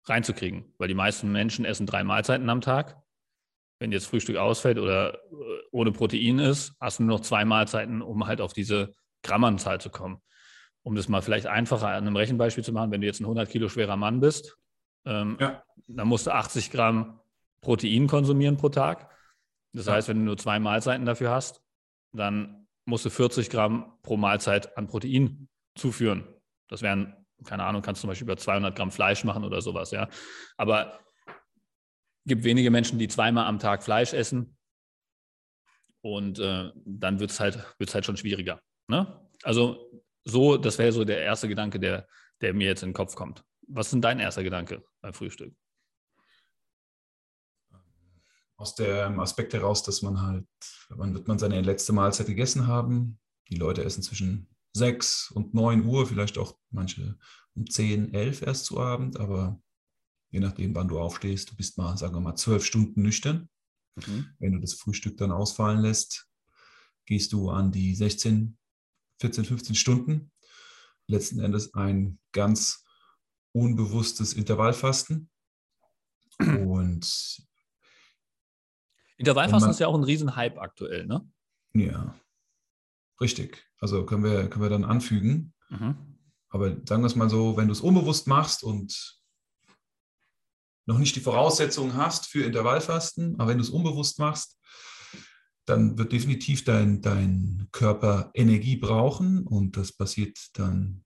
reinzukriegen, 0.04 0.72
weil 0.78 0.88
die 0.88 0.94
meisten 0.94 1.30
Menschen 1.30 1.64
essen 1.64 1.86
drei 1.86 2.04
Mahlzeiten 2.04 2.48
am 2.48 2.60
Tag. 2.60 3.02
wenn 3.80 3.92
jetzt 3.92 4.06
Frühstück 4.06 4.36
ausfällt 4.36 4.76
oder 4.78 5.14
äh, 5.14 5.18
ohne 5.70 5.92
Protein 5.92 6.40
ist, 6.40 6.74
hast 6.80 6.98
du 6.98 7.04
nur 7.04 7.18
noch 7.18 7.24
zwei 7.24 7.44
Mahlzeiten, 7.44 8.02
um 8.02 8.26
halt 8.26 8.40
auf 8.40 8.52
diese 8.52 8.92
Grammanzahl 9.22 9.80
zu 9.80 9.88
kommen. 9.88 10.20
Um 10.82 10.96
das 10.96 11.08
mal 11.08 11.22
vielleicht 11.22 11.46
einfacher 11.46 11.88
an 11.88 12.06
einem 12.06 12.16
Rechenbeispiel 12.16 12.64
zu 12.64 12.72
machen, 12.72 12.90
wenn 12.90 13.02
du 13.02 13.06
jetzt 13.06 13.20
ein 13.20 13.24
100 13.24 13.48
Kilo 13.48 13.68
schwerer 13.68 13.96
Mann 13.96 14.18
bist, 14.18 14.58
ähm, 15.04 15.36
ja. 15.38 15.62
dann 15.86 16.08
musst 16.08 16.26
du 16.26 16.32
80 16.32 16.72
Gramm 16.72 17.20
Protein 17.60 18.08
konsumieren 18.08 18.56
pro 18.56 18.68
Tag. 18.68 19.10
Das 19.72 19.86
ja. 19.86 19.92
heißt, 19.92 20.08
wenn 20.08 20.18
du 20.18 20.24
nur 20.24 20.38
zwei 20.38 20.58
Mahlzeiten 20.58 21.06
dafür 21.06 21.30
hast, 21.30 21.62
dann 22.12 22.66
musst 22.84 23.04
du 23.04 23.10
40 23.10 23.48
Gramm 23.50 23.92
pro 24.02 24.16
Mahlzeit 24.16 24.76
an 24.76 24.88
Protein 24.88 25.48
zuführen. 25.78 26.26
Das 26.68 26.82
wären, 26.82 27.26
keine 27.44 27.64
Ahnung, 27.64 27.82
kannst 27.82 28.00
du 28.00 28.02
zum 28.02 28.08
Beispiel 28.08 28.26
über 28.26 28.36
200 28.36 28.76
Gramm 28.76 28.90
Fleisch 28.90 29.24
machen 29.24 29.44
oder 29.44 29.62
sowas, 29.62 29.90
ja. 29.90 30.08
Aber 30.56 31.00
gibt 32.26 32.44
wenige 32.44 32.70
Menschen, 32.70 32.98
die 32.98 33.08
zweimal 33.08 33.46
am 33.46 33.58
Tag 33.58 33.82
Fleisch 33.82 34.12
essen. 34.12 34.56
Und 36.00 36.38
äh, 36.38 36.70
dann 36.84 37.18
wird 37.18 37.30
es 37.30 37.40
halt, 37.40 37.58
wird's 37.78 37.94
halt 37.94 38.04
schon 38.04 38.16
schwieriger. 38.16 38.60
Ne? 38.86 39.20
Also 39.42 40.02
so, 40.24 40.56
das 40.56 40.78
wäre 40.78 40.92
so 40.92 41.04
der 41.04 41.22
erste 41.22 41.48
Gedanke, 41.48 41.80
der, 41.80 42.06
der 42.40 42.54
mir 42.54 42.68
jetzt 42.68 42.82
in 42.82 42.90
den 42.90 42.94
Kopf 42.94 43.14
kommt. 43.16 43.42
Was 43.66 43.88
ist 43.88 43.92
denn 43.94 44.02
dein 44.02 44.20
erster 44.20 44.44
Gedanke 44.44 44.84
beim 45.00 45.12
Frühstück? 45.12 45.54
Aus 48.56 48.74
dem 48.74 49.20
Aspekt 49.20 49.54
heraus, 49.54 49.82
dass 49.82 50.02
man 50.02 50.20
halt, 50.20 50.46
wann 50.88 51.14
wird 51.14 51.28
man 51.28 51.38
seine 51.38 51.60
letzte 51.60 51.92
Mahlzeit 51.92 52.26
gegessen 52.26 52.66
haben? 52.66 53.18
Die 53.48 53.56
Leute 53.56 53.84
essen 53.84 54.02
zwischen 54.02 54.48
6 54.78 55.30
und 55.32 55.54
9 55.54 55.84
Uhr, 55.84 56.06
vielleicht 56.06 56.38
auch 56.38 56.56
manche 56.70 57.18
um 57.54 57.68
10, 57.68 58.14
11 58.14 58.42
erst 58.42 58.64
zu 58.64 58.80
Abend, 58.80 59.18
aber 59.18 59.60
je 60.30 60.40
nachdem, 60.40 60.74
wann 60.74 60.88
du 60.88 60.98
aufstehst, 60.98 61.50
du 61.50 61.56
bist 61.56 61.76
mal, 61.76 61.96
sagen 61.96 62.14
wir 62.14 62.20
mal, 62.20 62.36
zwölf 62.36 62.64
Stunden 62.64 63.02
nüchtern. 63.02 63.48
Mhm. 63.96 64.28
Wenn 64.38 64.52
du 64.52 64.60
das 64.60 64.74
Frühstück 64.74 65.16
dann 65.16 65.32
ausfallen 65.32 65.80
lässt, 65.80 66.28
gehst 67.04 67.32
du 67.32 67.50
an 67.50 67.72
die 67.72 67.94
16, 67.94 68.56
14, 69.20 69.44
15 69.44 69.74
Stunden. 69.74 70.30
Letzten 71.06 71.40
Endes 71.40 71.74
ein 71.74 72.18
ganz 72.32 72.84
unbewusstes 73.52 74.34
Intervallfasten. 74.34 75.30
Und 76.38 77.42
Intervallfasten 79.16 79.60
man, 79.60 79.70
ist 79.70 79.80
ja 79.80 79.88
auch 79.88 79.96
ein 79.96 80.04
Riesenhype 80.04 80.60
aktuell, 80.60 81.06
ne? 81.06 81.28
Ja, 81.74 82.14
richtig. 83.20 83.67
Also 83.80 84.04
können 84.04 84.24
wir, 84.24 84.48
können 84.48 84.64
wir 84.64 84.70
dann 84.70 84.84
anfügen. 84.84 85.52
Mhm. 85.68 85.96
Aber 86.50 86.70
sagen 86.86 87.02
wir 87.02 87.06
es 87.06 87.16
mal 87.16 87.30
so, 87.30 87.56
wenn 87.56 87.68
du 87.68 87.72
es 87.72 87.80
unbewusst 87.80 88.26
machst 88.26 88.62
und 88.62 89.18
noch 90.86 90.98
nicht 90.98 91.14
die 91.16 91.20
Voraussetzungen 91.20 91.94
hast 91.94 92.26
für 92.26 92.44
Intervallfasten, 92.44 93.38
aber 93.38 93.50
wenn 93.50 93.58
du 93.58 93.64
es 93.64 93.70
unbewusst 93.70 94.18
machst, 94.18 94.58
dann 95.66 95.98
wird 95.98 96.12
definitiv 96.12 96.64
dein, 96.64 97.02
dein 97.02 97.68
Körper 97.72 98.30
Energie 98.32 98.76
brauchen 98.76 99.46
und 99.46 99.76
das 99.76 99.92
passiert 99.92 100.38
dann 100.54 101.04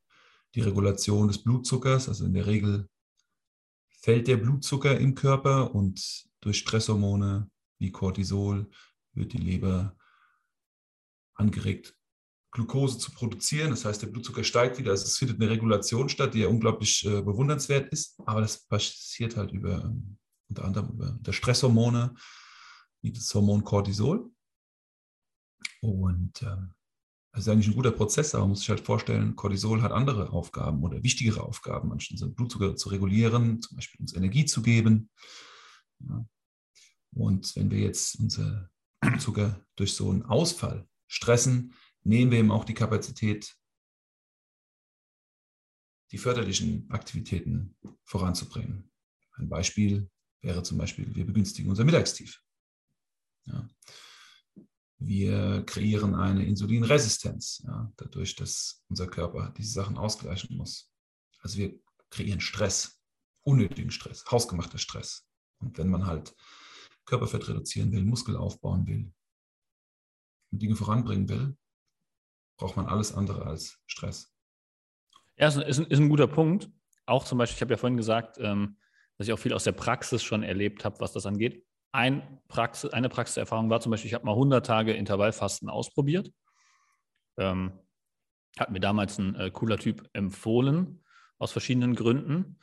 die 0.55 0.61
Regulation 0.61 1.26
des 1.26 1.43
Blutzuckers. 1.43 2.09
Also 2.09 2.25
in 2.25 2.35
der 2.35 2.47
Regel 2.47 2.88
fällt 4.00 4.29
der 4.29 4.37
Blutzucker 4.37 4.99
im 4.99 5.17
Körper 5.17 5.75
und 5.75 6.25
durch 6.41 6.59
Stresshormone 6.59 7.50
wie 7.79 7.91
Cortisol 7.91 8.71
wird 9.14 9.33
die 9.33 9.38
Leber 9.38 9.97
angeregt, 11.35 11.97
Glucose 12.52 12.99
zu 12.99 13.11
produzieren. 13.12 13.71
Das 13.71 13.85
heißt, 13.85 14.02
der 14.02 14.09
Blutzucker 14.09 14.44
steigt 14.44 14.78
wieder. 14.78 14.90
Also 14.90 15.04
es 15.04 15.18
findet 15.18 15.40
eine 15.40 15.50
Regulation 15.50 16.09
statt, 16.09 16.35
die 16.35 16.40
ja 16.40 16.49
unglaublich 16.49 17.04
äh, 17.04 17.23
bewundernswert 17.23 17.90
ist. 17.92 18.21
Aber 18.26 18.42
das 18.42 18.66
passiert 18.66 19.37
halt 19.37 19.52
über 19.52 19.82
ähm, 19.82 20.18
unter 20.49 20.64
anderem 20.64 20.90
über 20.90 21.18
der 21.21 21.32
Stresshormone, 21.32 22.14
wie 23.02 23.12
das 23.12 23.35
Hormon 23.35 23.64
Cortisol. 23.64 24.30
Und 25.80 26.42
ähm, 26.42 26.75
das 27.32 27.44
ist 27.44 27.49
eigentlich 27.49 27.68
ein 27.68 27.75
guter 27.75 27.90
Prozess, 27.90 28.35
aber 28.35 28.44
man 28.44 28.50
muss 28.50 28.61
sich 28.61 28.68
halt 28.68 28.80
vorstellen, 28.80 29.35
Cortisol 29.35 29.80
hat 29.80 29.93
andere 29.93 30.30
Aufgaben 30.32 30.82
oder 30.82 31.02
wichtigere 31.02 31.43
Aufgaben, 31.43 31.91
anstatt 31.91 32.12
unseren 32.12 32.34
Blutzucker 32.34 32.76
zu 32.76 32.91
regulieren, 32.91 33.62
zum 33.62 33.76
Beispiel 33.76 34.00
uns 34.00 34.15
Energie 34.15 34.45
zu 34.45 34.60
geben. 34.60 35.08
Ja. 36.00 36.26
Und 37.15 37.56
wenn 37.56 37.71
wir 37.71 37.78
jetzt 37.78 38.21
unser 38.21 38.71
Blutzucker 39.00 39.65
durch 39.76 39.95
so 39.95 40.10
einen 40.10 40.23
Ausfall 40.25 40.86
stressen, 41.08 41.75
nehmen 42.04 42.30
wir 42.30 42.41
ihm 42.41 42.50
auch 42.50 42.65
die 42.65 42.75
Kapazität, 42.75 43.56
die 46.10 46.19
förderlichen 46.19 46.91
Aktivitäten 46.91 47.76
voranzubringen. 48.04 48.91
Ein 49.34 49.49
Beispiel 49.49 50.10
wäre 50.43 50.62
zum 50.62 50.78
Beispiel, 50.78 51.15
wir 51.15 51.25
begünstigen 51.25 51.71
unser 51.71 51.84
Mittagstief. 51.84 52.43
Ja. 53.45 53.69
Wir 54.99 55.65
kreieren 55.65 56.15
eine 56.15 56.45
Insulinresistenz, 56.47 57.62
ja, 57.65 57.93
dadurch, 57.97 58.36
dass 58.36 58.84
unser 58.88 59.08
Körper 59.08 59.52
diese 59.56 59.73
Sachen 59.73 59.97
ausgleichen 59.99 60.56
muss. 60.56 60.93
Also 61.41 61.58
wir 61.58 61.80
kreieren 62.10 62.41
Stress, 62.41 63.00
unnötigen 63.43 63.91
Stress, 63.91 64.25
hausgemachter 64.30 64.78
Stress. 64.78 65.26
Und 65.58 65.78
wenn 65.78 65.88
man 65.88 66.06
halt 66.06 66.36
Körperfett 67.04 67.49
reduzieren 67.49 67.91
will, 67.91 68.04
Muskel 68.04 68.36
aufbauen 68.36 68.86
will 68.86 69.12
und 70.52 70.62
Dinge 70.62 70.76
voranbringen 70.76 71.28
will, 71.28 71.56
braucht 72.56 72.76
man 72.76 72.86
alles 72.86 73.15
andere 73.15 73.47
als 73.47 73.80
Stress. 73.86 74.34
Ja, 75.36 75.49
ist, 75.49 75.56
ist, 75.56 75.78
ist 75.78 75.99
ein 75.99 76.08
guter 76.08 76.26
Punkt. 76.28 76.71
Auch 77.06 77.25
zum 77.25 77.38
Beispiel, 77.38 77.56
ich 77.56 77.62
habe 77.62 77.73
ja 77.73 77.78
vorhin 77.78 77.97
gesagt, 77.97 78.38
ähm, 78.38 78.76
dass 79.19 79.26
ich 79.26 79.32
auch 79.32 79.38
viel 79.38 79.52
aus 79.52 79.65
der 79.65 79.73
Praxis 79.73 80.23
schon 80.23 80.43
erlebt 80.43 80.84
habe, 80.84 81.00
was 81.00 81.12
das 81.12 81.26
angeht. 81.26 81.67
Ein 81.93 82.41
Praxis, 82.49 82.93
eine 82.93 83.08
Praxiserfahrung 83.08 83.69
war 83.71 83.80
zum 83.80 83.91
Beispiel, 83.91 84.08
ich 84.08 84.15
habe 84.15 84.25
mal 84.25 84.32
100 84.32 84.65
Tage 84.65 84.93
Intervallfasten 84.93 85.69
ausprobiert. 85.69 86.32
Ähm, 87.38 87.73
hat 88.58 88.71
mir 88.71 88.80
damals 88.80 89.19
ein 89.19 89.34
äh, 89.34 89.50
cooler 89.50 89.78
Typ 89.78 90.08
empfohlen, 90.12 91.04
aus 91.38 91.52
verschiedenen 91.52 91.95
Gründen. 91.95 92.58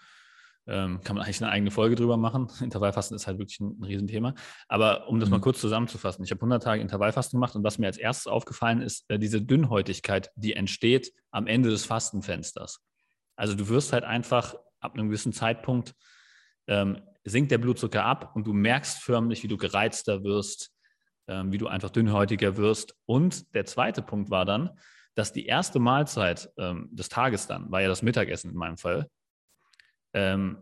Ähm, 0.68 1.02
kann 1.02 1.16
man 1.16 1.26
eigentlich 1.26 1.42
eine 1.42 1.52
eigene 1.52 1.72
Folge 1.72 1.96
drüber 1.96 2.18
machen. 2.18 2.48
Intervallfasten 2.62 3.16
ist 3.16 3.28
halt 3.28 3.40
wirklich 3.40 3.60
ein, 3.60 3.80
ein 3.80 3.84
Riesenthema. 3.84 4.36
Aber 4.68 5.08
um 5.08 5.20
das 5.20 5.30
mhm. 5.30 5.36
mal 5.36 5.42
kurz 5.42 5.60
zusammenzufassen, 5.60 6.24
ich 6.24 6.32
habe 6.32 6.42
100 6.42 6.62
Tage 6.62 6.82
Intervallfasten 6.82 7.38
gemacht 7.38 7.56
und 7.56 7.64
was 7.64 7.80
mir 7.80 7.88
als 7.88 7.98
erstes 7.98 8.28
aufgefallen 8.28 8.82
ist, 8.82 9.06
äh, 9.10 9.18
diese 9.18 9.42
Dünnhäutigkeit, 9.42 10.32
die 10.36 10.54
entsteht 10.54 11.12
am 11.32 11.48
Ende 11.48 11.70
des 11.70 11.86
Fastenfensters. 11.86 12.82
Also 13.36 13.56
du 13.56 13.70
wirst 13.70 13.94
halt 13.94 14.04
einfach 14.04 14.56
ab 14.80 14.94
einem 14.94 15.08
gewissen 15.08 15.34
Zeitpunkt 15.34 15.96
ähm, 16.68 17.02
sinkt 17.24 17.52
der 17.52 17.58
Blutzucker 17.58 18.06
ab 18.06 18.36
und 18.36 18.48
du 18.48 18.54
merkst 18.54 19.02
förmlich, 19.02 19.44
wie 19.44 19.48
du 19.48 19.58
gereizter 19.58 20.24
wirst, 20.24 20.72
ähm, 21.28 21.52
wie 21.52 21.58
du 21.58 21.68
einfach 21.68 21.90
dünnhäutiger 21.90 22.58
wirst. 22.58 22.96
Und 23.06 23.54
der 23.56 23.66
zweite 23.66 24.02
Punkt 24.02 24.30
war 24.30 24.46
dann, 24.46 24.72
dass 25.16 25.34
die 25.34 25.46
erste 25.46 25.80
Mahlzeit 25.80 26.50
ähm, 26.58 26.90
des 26.92 27.10
Tages 27.10 27.48
dann, 27.48 27.72
war 27.72 27.82
ja 27.82 27.88
das 27.88 28.02
Mittagessen 28.02 28.52
in 28.52 28.58
meinem 28.58 28.78
Fall, 28.78 29.10
ähm, 30.14 30.58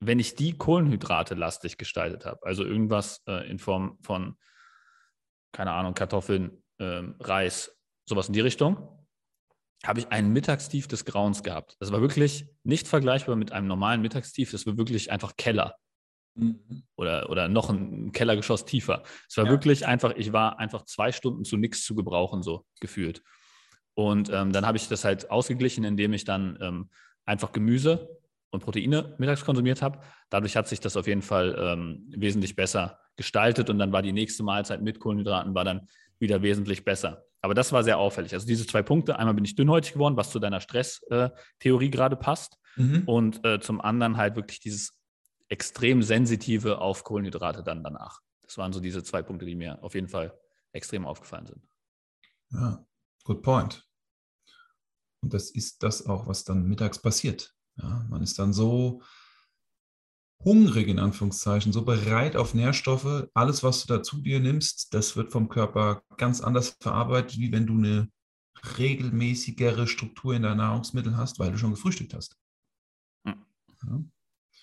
wenn 0.00 0.18
ich 0.18 0.34
die 0.34 0.56
Kohlenhydrate 0.56 1.34
lastig 1.34 1.78
gestaltet 1.78 2.26
habe, 2.26 2.44
also 2.44 2.64
irgendwas 2.64 3.22
äh, 3.26 3.48
in 3.48 3.58
Form 3.58 3.98
von, 4.02 4.36
keine 5.52 5.72
Ahnung, 5.72 5.94
Kartoffeln, 5.94 6.62
ähm, 6.78 7.16
Reis, 7.20 7.76
sowas 8.06 8.28
in 8.28 8.34
die 8.34 8.40
Richtung, 8.40 9.06
habe 9.84 10.00
ich 10.00 10.08
ein 10.08 10.32
Mittagstief 10.32 10.88
des 10.88 11.04
Grauens 11.04 11.42
gehabt. 11.42 11.76
Das 11.78 11.92
war 11.92 12.00
wirklich 12.00 12.46
nicht 12.62 12.88
vergleichbar 12.88 13.36
mit 13.36 13.52
einem 13.52 13.66
normalen 13.66 14.02
Mittagstief, 14.02 14.50
das 14.50 14.66
war 14.66 14.76
wirklich 14.76 15.10
einfach 15.10 15.36
Keller. 15.36 15.76
Mhm. 16.34 16.84
Oder, 16.96 17.30
oder 17.30 17.48
noch 17.48 17.70
ein 17.70 18.12
Kellergeschoss 18.12 18.64
tiefer. 18.64 19.02
Es 19.28 19.36
war 19.36 19.44
ja. 19.44 19.50
wirklich 19.50 19.86
einfach, 19.86 20.14
ich 20.16 20.32
war 20.32 20.58
einfach 20.58 20.84
zwei 20.84 21.12
Stunden 21.12 21.44
zu 21.44 21.56
nichts 21.56 21.84
zu 21.84 21.94
gebrauchen, 21.94 22.42
so 22.42 22.66
gefühlt. 22.80 23.22
Und 23.94 24.28
ähm, 24.30 24.52
dann 24.52 24.66
habe 24.66 24.76
ich 24.76 24.88
das 24.88 25.04
halt 25.04 25.30
ausgeglichen, 25.30 25.84
indem 25.84 26.12
ich 26.12 26.24
dann 26.24 26.58
ähm, 26.60 26.90
einfach 27.24 27.52
Gemüse 27.52 28.08
und 28.54 28.60
Proteine 28.60 29.14
mittags 29.18 29.44
konsumiert 29.44 29.82
habe. 29.82 30.00
Dadurch 30.30 30.56
hat 30.56 30.68
sich 30.68 30.80
das 30.80 30.96
auf 30.96 31.06
jeden 31.06 31.22
Fall 31.22 31.56
ähm, 31.58 32.06
wesentlich 32.16 32.56
besser 32.56 32.98
gestaltet 33.16 33.68
und 33.68 33.78
dann 33.78 33.92
war 33.92 34.00
die 34.00 34.12
nächste 34.12 34.42
Mahlzeit 34.42 34.80
mit 34.80 35.00
Kohlenhydraten 35.00 35.54
war 35.54 35.64
dann 35.64 35.88
wieder 36.18 36.42
wesentlich 36.42 36.84
besser. 36.84 37.24
Aber 37.42 37.54
das 37.54 37.72
war 37.72 37.84
sehr 37.84 37.98
auffällig. 37.98 38.32
Also 38.32 38.46
diese 38.46 38.66
zwei 38.66 38.82
Punkte, 38.82 39.18
einmal 39.18 39.34
bin 39.34 39.44
ich 39.44 39.54
dünnhäutig 39.54 39.92
geworden, 39.92 40.16
was 40.16 40.30
zu 40.30 40.38
deiner 40.38 40.60
Stresstheorie 40.60 41.86
äh, 41.86 41.90
gerade 41.90 42.16
passt 42.16 42.58
mhm. 42.76 43.02
und 43.06 43.44
äh, 43.44 43.60
zum 43.60 43.80
anderen 43.80 44.16
halt 44.16 44.36
wirklich 44.36 44.60
dieses 44.60 44.98
extrem 45.48 46.02
sensitive 46.02 46.78
auf 46.78 47.04
Kohlenhydrate 47.04 47.62
dann 47.62 47.82
danach. 47.82 48.20
Das 48.42 48.56
waren 48.56 48.72
so 48.72 48.80
diese 48.80 49.02
zwei 49.02 49.22
Punkte, 49.22 49.46
die 49.46 49.56
mir 49.56 49.82
auf 49.82 49.94
jeden 49.94 50.08
Fall 50.08 50.38
extrem 50.72 51.06
aufgefallen 51.06 51.46
sind. 51.46 51.62
Ja, 52.50 52.84
good 53.24 53.42
point. 53.42 53.86
Und 55.22 55.34
das 55.34 55.50
ist 55.50 55.82
das 55.82 56.06
auch, 56.06 56.26
was 56.26 56.44
dann 56.44 56.66
mittags 56.66 57.00
passiert. 57.00 57.53
Ja, 57.76 58.06
man 58.08 58.22
ist 58.22 58.38
dann 58.38 58.52
so 58.52 59.02
hungrig 60.44 60.88
in 60.88 60.98
Anführungszeichen, 60.98 61.72
so 61.72 61.84
bereit 61.84 62.36
auf 62.36 62.54
Nährstoffe. 62.54 63.28
Alles, 63.34 63.62
was 63.62 63.84
du 63.84 63.94
dazu 63.94 64.20
dir 64.20 64.40
nimmst, 64.40 64.92
das 64.94 65.16
wird 65.16 65.32
vom 65.32 65.48
Körper 65.48 66.02
ganz 66.16 66.40
anders 66.40 66.76
verarbeitet, 66.80 67.38
wie 67.38 67.50
wenn 67.50 67.66
du 67.66 67.74
eine 67.74 68.08
regelmäßigere 68.78 69.86
Struktur 69.86 70.34
in 70.34 70.42
deinen 70.42 70.58
Nahrungsmitteln 70.58 71.16
hast, 71.16 71.38
weil 71.38 71.50
du 71.50 71.58
schon 71.58 71.70
gefrühstückt 71.70 72.14
hast. 72.14 72.36
Hm. 73.26 73.44
Ja. 73.86 74.04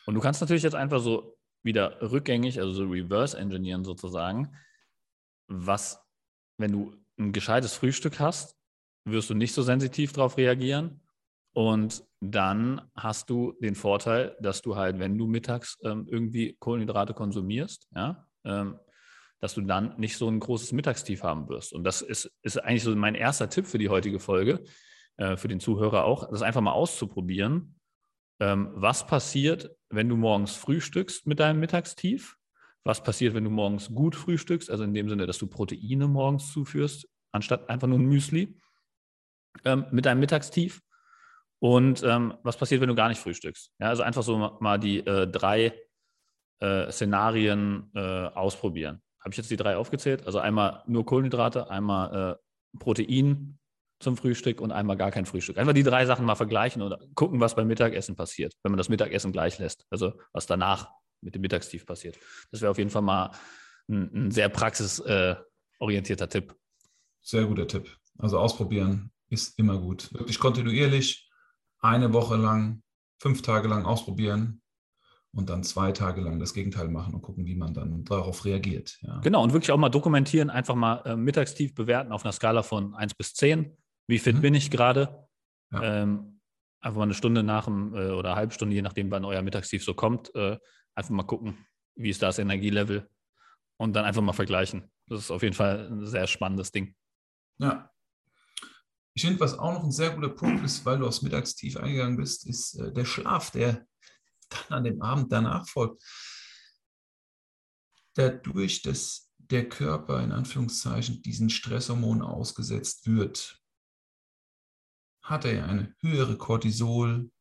Und 0.05 0.15
du 0.15 0.19
kannst 0.19 0.41
natürlich 0.41 0.63
jetzt 0.63 0.75
einfach 0.75 1.01
so 1.01 1.37
wieder 1.63 2.01
rückgängig, 2.01 2.59
also 2.59 2.71
so 2.71 2.85
reverse 2.85 3.37
engineeren 3.37 3.83
sozusagen, 3.83 4.55
was, 5.47 6.01
wenn 6.57 6.71
du 6.71 6.95
ein 7.19 7.33
gescheites 7.33 7.73
Frühstück 7.73 8.19
hast, 8.19 8.57
wirst 9.05 9.29
du 9.29 9.33
nicht 9.33 9.53
so 9.53 9.61
sensitiv 9.61 10.13
darauf 10.13 10.37
reagieren. 10.37 11.01
Und 11.53 12.03
dann 12.21 12.81
hast 12.95 13.29
du 13.29 13.53
den 13.61 13.75
Vorteil, 13.75 14.37
dass 14.39 14.61
du 14.61 14.75
halt, 14.75 14.99
wenn 14.99 15.17
du 15.17 15.27
mittags 15.27 15.77
ähm, 15.83 16.07
irgendwie 16.09 16.55
Kohlenhydrate 16.59 17.13
konsumierst, 17.13 17.87
ja, 17.93 18.27
ähm, 18.45 18.79
dass 19.39 19.55
du 19.55 19.61
dann 19.61 19.97
nicht 19.99 20.17
so 20.17 20.29
ein 20.29 20.39
großes 20.39 20.71
Mittagstief 20.71 21.23
haben 21.23 21.49
wirst. 21.49 21.73
Und 21.73 21.83
das 21.83 22.01
ist, 22.01 22.31
ist 22.43 22.57
eigentlich 22.57 22.83
so 22.83 22.95
mein 22.95 23.15
erster 23.15 23.49
Tipp 23.49 23.65
für 23.65 23.79
die 23.79 23.89
heutige 23.89 24.19
Folge, 24.19 24.63
äh, 25.17 25.35
für 25.35 25.47
den 25.47 25.59
Zuhörer 25.59 26.05
auch, 26.05 26.29
das 26.29 26.43
einfach 26.43 26.61
mal 26.61 26.71
auszuprobieren. 26.71 27.75
Ähm, 28.39 28.69
was 28.73 29.05
passiert, 29.07 29.71
wenn 29.89 30.07
du 30.07 30.15
morgens 30.15 30.55
frühstückst 30.55 31.27
mit 31.27 31.39
deinem 31.39 31.59
Mittagstief? 31.59 32.37
Was 32.83 33.03
passiert, 33.03 33.33
wenn 33.33 33.43
du 33.43 33.49
morgens 33.49 33.93
gut 33.93 34.15
frühstückst? 34.15 34.69
Also 34.69 34.83
in 34.83 34.93
dem 34.93 35.09
Sinne, 35.09 35.27
dass 35.27 35.37
du 35.37 35.47
Proteine 35.47 36.07
morgens 36.07 36.51
zuführst, 36.51 37.07
anstatt 37.31 37.69
einfach 37.69 37.87
nur 37.87 37.99
ein 37.99 38.05
Müsli 38.05 38.57
ähm, 39.65 39.85
mit 39.91 40.05
deinem 40.05 40.19
Mittagstief. 40.19 40.81
Und 41.61 42.01
ähm, 42.03 42.33
was 42.41 42.57
passiert, 42.57 42.81
wenn 42.81 42.89
du 42.89 42.95
gar 42.95 43.07
nicht 43.07 43.21
frühstückst? 43.21 43.71
Ja, 43.79 43.89
also 43.89 44.01
einfach 44.01 44.23
so 44.23 44.57
mal 44.59 44.79
die 44.79 45.05
äh, 45.05 45.27
drei 45.27 45.73
äh, 46.59 46.91
Szenarien 46.91 47.91
äh, 47.93 47.99
ausprobieren. 47.99 49.01
Habe 49.19 49.31
ich 49.31 49.37
jetzt 49.37 49.51
die 49.51 49.57
drei 49.57 49.77
aufgezählt? 49.77 50.25
Also 50.25 50.39
einmal 50.39 50.83
nur 50.87 51.05
Kohlenhydrate, 51.05 51.69
einmal 51.69 52.39
äh, 52.73 52.77
Protein 52.79 53.59
zum 53.99 54.17
Frühstück 54.17 54.59
und 54.59 54.71
einmal 54.71 54.97
gar 54.97 55.11
kein 55.11 55.27
Frühstück. 55.27 55.59
Einfach 55.59 55.73
die 55.73 55.83
drei 55.83 56.07
Sachen 56.07 56.25
mal 56.25 56.33
vergleichen 56.33 56.81
oder 56.81 56.99
gucken, 57.13 57.39
was 57.39 57.55
beim 57.55 57.67
Mittagessen 57.67 58.15
passiert, 58.15 58.55
wenn 58.63 58.71
man 58.71 58.77
das 58.77 58.89
Mittagessen 58.89 59.31
gleich 59.31 59.59
lässt. 59.59 59.85
Also 59.91 60.13
was 60.33 60.47
danach 60.47 60.89
mit 61.21 61.35
dem 61.35 61.41
Mittagstief 61.43 61.85
passiert. 61.85 62.17
Das 62.49 62.61
wäre 62.61 62.71
auf 62.71 62.79
jeden 62.79 62.89
Fall 62.89 63.03
mal 63.03 63.31
ein, 63.87 64.25
ein 64.27 64.31
sehr 64.31 64.49
praxisorientierter 64.49 66.27
Tipp. 66.27 66.55
Sehr 67.21 67.45
guter 67.45 67.67
Tipp. 67.67 67.95
Also 68.17 68.39
ausprobieren 68.39 69.11
ist 69.29 69.59
immer 69.59 69.77
gut. 69.77 70.11
Wirklich 70.13 70.39
kontinuierlich, 70.39 71.30
eine 71.81 72.13
Woche 72.13 72.35
lang, 72.35 72.81
fünf 73.19 73.41
Tage 73.41 73.67
lang 73.67 73.85
ausprobieren 73.85 74.61
und 75.33 75.49
dann 75.49 75.63
zwei 75.63 75.91
Tage 75.91 76.21
lang 76.21 76.39
das 76.39 76.53
Gegenteil 76.53 76.87
machen 76.89 77.13
und 77.13 77.21
gucken, 77.21 77.45
wie 77.45 77.55
man 77.55 77.73
dann 77.73 78.03
darauf 78.03 78.45
reagiert. 78.45 78.97
Ja. 79.01 79.19
Genau, 79.19 79.43
und 79.43 79.53
wirklich 79.53 79.71
auch 79.71 79.77
mal 79.77 79.89
dokumentieren, 79.89 80.49
einfach 80.49 80.75
mal 80.75 81.01
äh, 81.05 81.15
Mittagstief 81.15 81.73
bewerten 81.73 82.11
auf 82.11 82.23
einer 82.23 82.33
Skala 82.33 82.63
von 82.63 82.95
1 82.95 83.13
bis 83.13 83.33
10. 83.33 83.77
Wie 84.07 84.19
fit 84.19 84.37
mhm. 84.37 84.41
bin 84.41 84.53
ich 84.55 84.71
gerade? 84.71 85.27
Ja. 85.71 86.01
Ähm, 86.01 86.41
einfach 86.81 86.97
mal 86.97 87.03
eine 87.03 87.13
Stunde 87.13 87.43
nach 87.43 87.65
dem 87.65 87.93
äh, 87.95 88.09
oder 88.09 88.31
eine 88.31 88.35
halbe 88.37 88.53
Stunde, 88.53 88.75
je 88.75 88.81
nachdem, 88.81 89.09
wann 89.11 89.23
euer 89.23 89.41
Mittagstief 89.41 89.83
so 89.83 89.93
kommt, 89.93 90.33
äh, 90.35 90.57
einfach 90.95 91.11
mal 91.11 91.23
gucken, 91.23 91.65
wie 91.95 92.09
ist 92.09 92.21
das 92.21 92.39
Energielevel 92.39 93.09
und 93.77 93.93
dann 93.93 94.05
einfach 94.05 94.21
mal 94.21 94.33
vergleichen. 94.33 94.91
Das 95.07 95.19
ist 95.19 95.31
auf 95.31 95.43
jeden 95.43 95.55
Fall 95.55 95.87
ein 95.91 96.05
sehr 96.05 96.27
spannendes 96.27 96.71
Ding. 96.71 96.95
Ja. 97.59 97.90
Ich 99.13 99.23
finde, 99.23 99.39
was 99.39 99.57
auch 99.57 99.73
noch 99.73 99.83
ein 99.83 99.91
sehr 99.91 100.11
guter 100.11 100.29
Punkt 100.29 100.63
ist, 100.63 100.85
weil 100.85 100.99
du 100.99 101.07
aufs 101.07 101.21
Mittagstief 101.21 101.77
eingegangen 101.77 102.17
bist, 102.17 102.47
ist 102.47 102.75
äh, 102.75 102.93
der 102.93 103.05
Schlaf, 103.05 103.51
der 103.51 103.85
dann 104.49 104.77
an 104.79 104.83
dem 104.83 105.01
Abend 105.01 105.31
danach 105.31 105.67
folgt. 105.67 106.03
Dadurch, 108.15 108.81
dass 108.81 109.31
der 109.37 109.67
Körper 109.67 110.23
in 110.23 110.31
Anführungszeichen 110.31 111.21
diesen 111.21 111.49
Stresshormonen 111.49 112.21
ausgesetzt 112.21 113.07
wird, 113.07 113.61
hat 115.23 115.45
er 115.45 115.53
ja 115.53 115.65
eine 115.65 115.93
höhere 115.99 116.37
Cortisol 116.37 117.31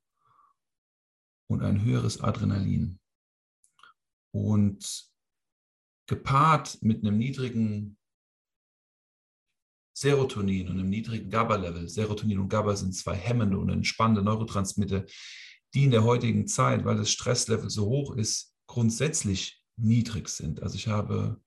und 1.49 1.63
ein 1.63 1.83
höheres 1.83 2.21
Adrenalin. 2.21 3.01
Und 4.33 5.11
gepaart 6.07 6.83
mit 6.83 7.05
einem 7.05 7.19
niedrigen 7.19 7.97
Serotonin 10.01 10.69
und 10.69 10.79
einem 10.79 10.89
niedrigen 10.89 11.29
GABA-Level. 11.29 11.87
Serotonin 11.87 12.39
und 12.39 12.49
GABA 12.49 12.75
sind 12.75 12.95
zwei 12.95 13.15
hemmende 13.15 13.59
und 13.59 13.69
entspannende 13.69 14.23
Neurotransmitter, 14.23 15.05
die 15.75 15.85
in 15.85 15.91
der 15.91 16.05
heutigen 16.05 16.47
Zeit, 16.47 16.87
weil 16.87 16.97
das 16.97 17.11
Stresslevel 17.11 17.69
so 17.69 17.85
hoch 17.85 18.17
ist, 18.17 18.57
grundsätzlich 18.67 19.63
niedrig 19.77 20.31
sind. 20.31 20.63
Also 20.63 20.77
ich 20.77 20.89
habe, 20.89 21.39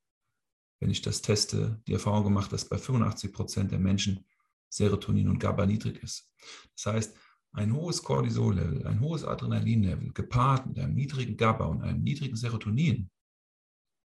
wenn 0.79 0.91
ich 0.91 1.01
das 1.01 1.23
teste, 1.23 1.81
die 1.87 1.93
Erfahrung 1.93 2.25
gemacht, 2.25 2.53
dass 2.53 2.69
bei 2.69 2.77
85 2.77 3.33
Prozent 3.33 3.71
der 3.71 3.79
Menschen 3.79 4.23
Serotonin 4.69 5.29
und 5.29 5.39
GABA 5.39 5.65
niedrig 5.65 6.03
ist. 6.03 6.31
Das 6.75 6.93
heißt, 6.93 7.17
ein 7.53 7.73
hohes 7.73 8.03
Cortisol-Level, 8.03 8.85
ein 8.85 8.99
hohes 8.99 9.23
Adrenalin-Level 9.23 10.13
gepaart 10.13 10.67
mit 10.67 10.77
einem 10.77 10.93
niedrigen 10.93 11.37
GABA 11.37 11.65
und 11.65 11.81
einem 11.81 12.03
niedrigen 12.03 12.35
Serotonin 12.35 13.09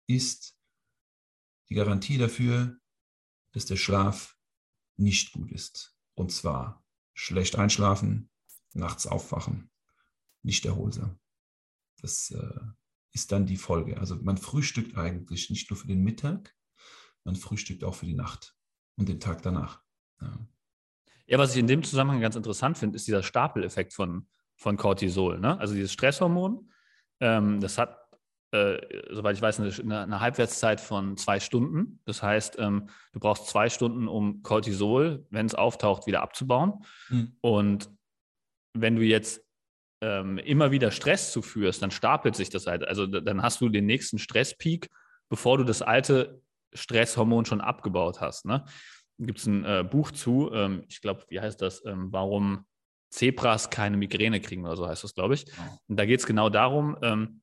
ist 0.08 0.58
die 1.70 1.76
Garantie 1.76 2.18
dafür, 2.18 2.81
dass 3.52 3.66
der 3.66 3.78
Schlaf 3.78 4.38
nicht 4.98 5.34
gut 5.34 5.52
ist. 5.52 5.98
Und 6.14 6.32
zwar 6.32 6.84
schlecht 7.14 7.56
einschlafen, 7.58 8.30
nachts 8.74 9.08
aufwachen, 9.08 9.70
nicht 10.44 10.66
erholsam. 10.66 11.20
Das 12.02 12.32
äh, 12.32 12.60
ist 13.12 13.32
dann 13.32 13.46
die 13.46 13.58
Folge. 13.58 13.98
Also 14.00 14.16
man 14.16 14.38
frühstückt 14.38 14.98
eigentlich 14.98 15.50
nicht 15.50 15.70
nur 15.70 15.78
für 15.78 15.88
den 15.88 16.04
Mittag, 16.04 16.56
man 17.24 17.36
frühstückt 17.36 17.84
auch 17.84 17.96
für 17.96 18.06
die 18.06 18.16
Nacht 18.16 18.56
und 18.96 19.10
den 19.10 19.20
Tag 19.20 19.42
danach. 19.42 19.82
Ja. 20.22 20.48
Ja, 21.28 21.38
was 21.38 21.54
ich 21.54 21.60
in 21.60 21.68
dem 21.68 21.82
Zusammenhang 21.82 22.20
ganz 22.20 22.36
interessant 22.36 22.78
finde, 22.78 22.98
ist 22.98 23.08
dieser 23.08 23.24
Stapeleffekt 23.24 23.94
von, 23.94 24.28
von 24.58 24.76
Cortisol. 24.76 25.40
Ne? 25.40 25.58
Also 25.60 25.74
dieses 25.74 25.94
Stresshormon, 25.94 26.70
ähm, 27.22 27.62
das 27.62 27.78
hat, 27.78 27.98
äh, 28.52 28.78
soweit 29.12 29.36
ich 29.36 29.42
weiß, 29.42 29.60
eine, 29.60 30.02
eine, 30.02 30.20
Halbwertszeit 30.20 30.82
von 30.82 31.18
zwei 31.18 31.40
Stunden. 31.40 32.00
Das 32.06 32.22
heißt, 32.22 32.58
ähm, 32.60 32.90
du 33.14 33.20
brauchst 33.20 33.48
zwei 33.48 33.70
Stunden, 33.70 34.08
um 34.08 34.44
Cortisol, 34.44 35.26
wenn 35.30 35.46
es 35.46 35.56
auftaucht, 35.56 36.08
wieder 36.08 36.22
abzubauen. 36.22 36.84
Mhm. 37.10 37.38
Und 37.42 37.90
wenn 38.74 38.96
du 38.96 39.04
jetzt 39.04 39.42
ähm, 40.02 40.38
immer 40.38 40.72
wieder 40.72 40.92
Stress 40.92 41.32
zuführst, 41.32 41.82
dann 41.82 41.92
stapelt 41.92 42.36
sich 42.36 42.50
das 42.50 42.68
halt. 42.68 42.88
Also 42.88 43.06
dann 43.08 43.42
hast 43.42 43.62
du 43.62 43.70
den 43.70 43.86
nächsten 43.86 44.20
Stresspeak, 44.20 44.90
bevor 45.30 45.58
du 45.58 45.64
das 45.64 45.82
alte 45.82 46.42
Stresshormon 46.74 47.46
schon 47.46 47.62
abgebaut 47.62 48.22
hast. 48.22 48.46
Ne? 48.46 48.66
gibt 49.26 49.40
es 49.40 49.46
ein 49.46 49.64
äh, 49.66 49.86
Buch 49.90 50.12
zu, 50.12 50.52
ähm, 50.54 50.84
ich 50.88 51.02
glaube, 51.02 51.26
wie 51.30 51.40
heißt 51.40 51.62
das, 51.62 51.86
ähm, 51.86 52.08
warum 52.12 52.66
Zebras 53.10 53.70
keine 53.70 53.98
Migräne 53.98 54.40
kriegen 54.40 54.66
oder 54.66 54.78
so 54.78 54.88
heißt 54.88 55.04
das, 55.04 55.14
glaube 55.14 55.34
ich. 55.34 55.46
Und 55.88 55.98
da 55.98 56.06
geht 56.06 56.20
es 56.20 56.26
genau 56.26 56.50
darum, 56.50 56.98
ähm, 57.02 57.42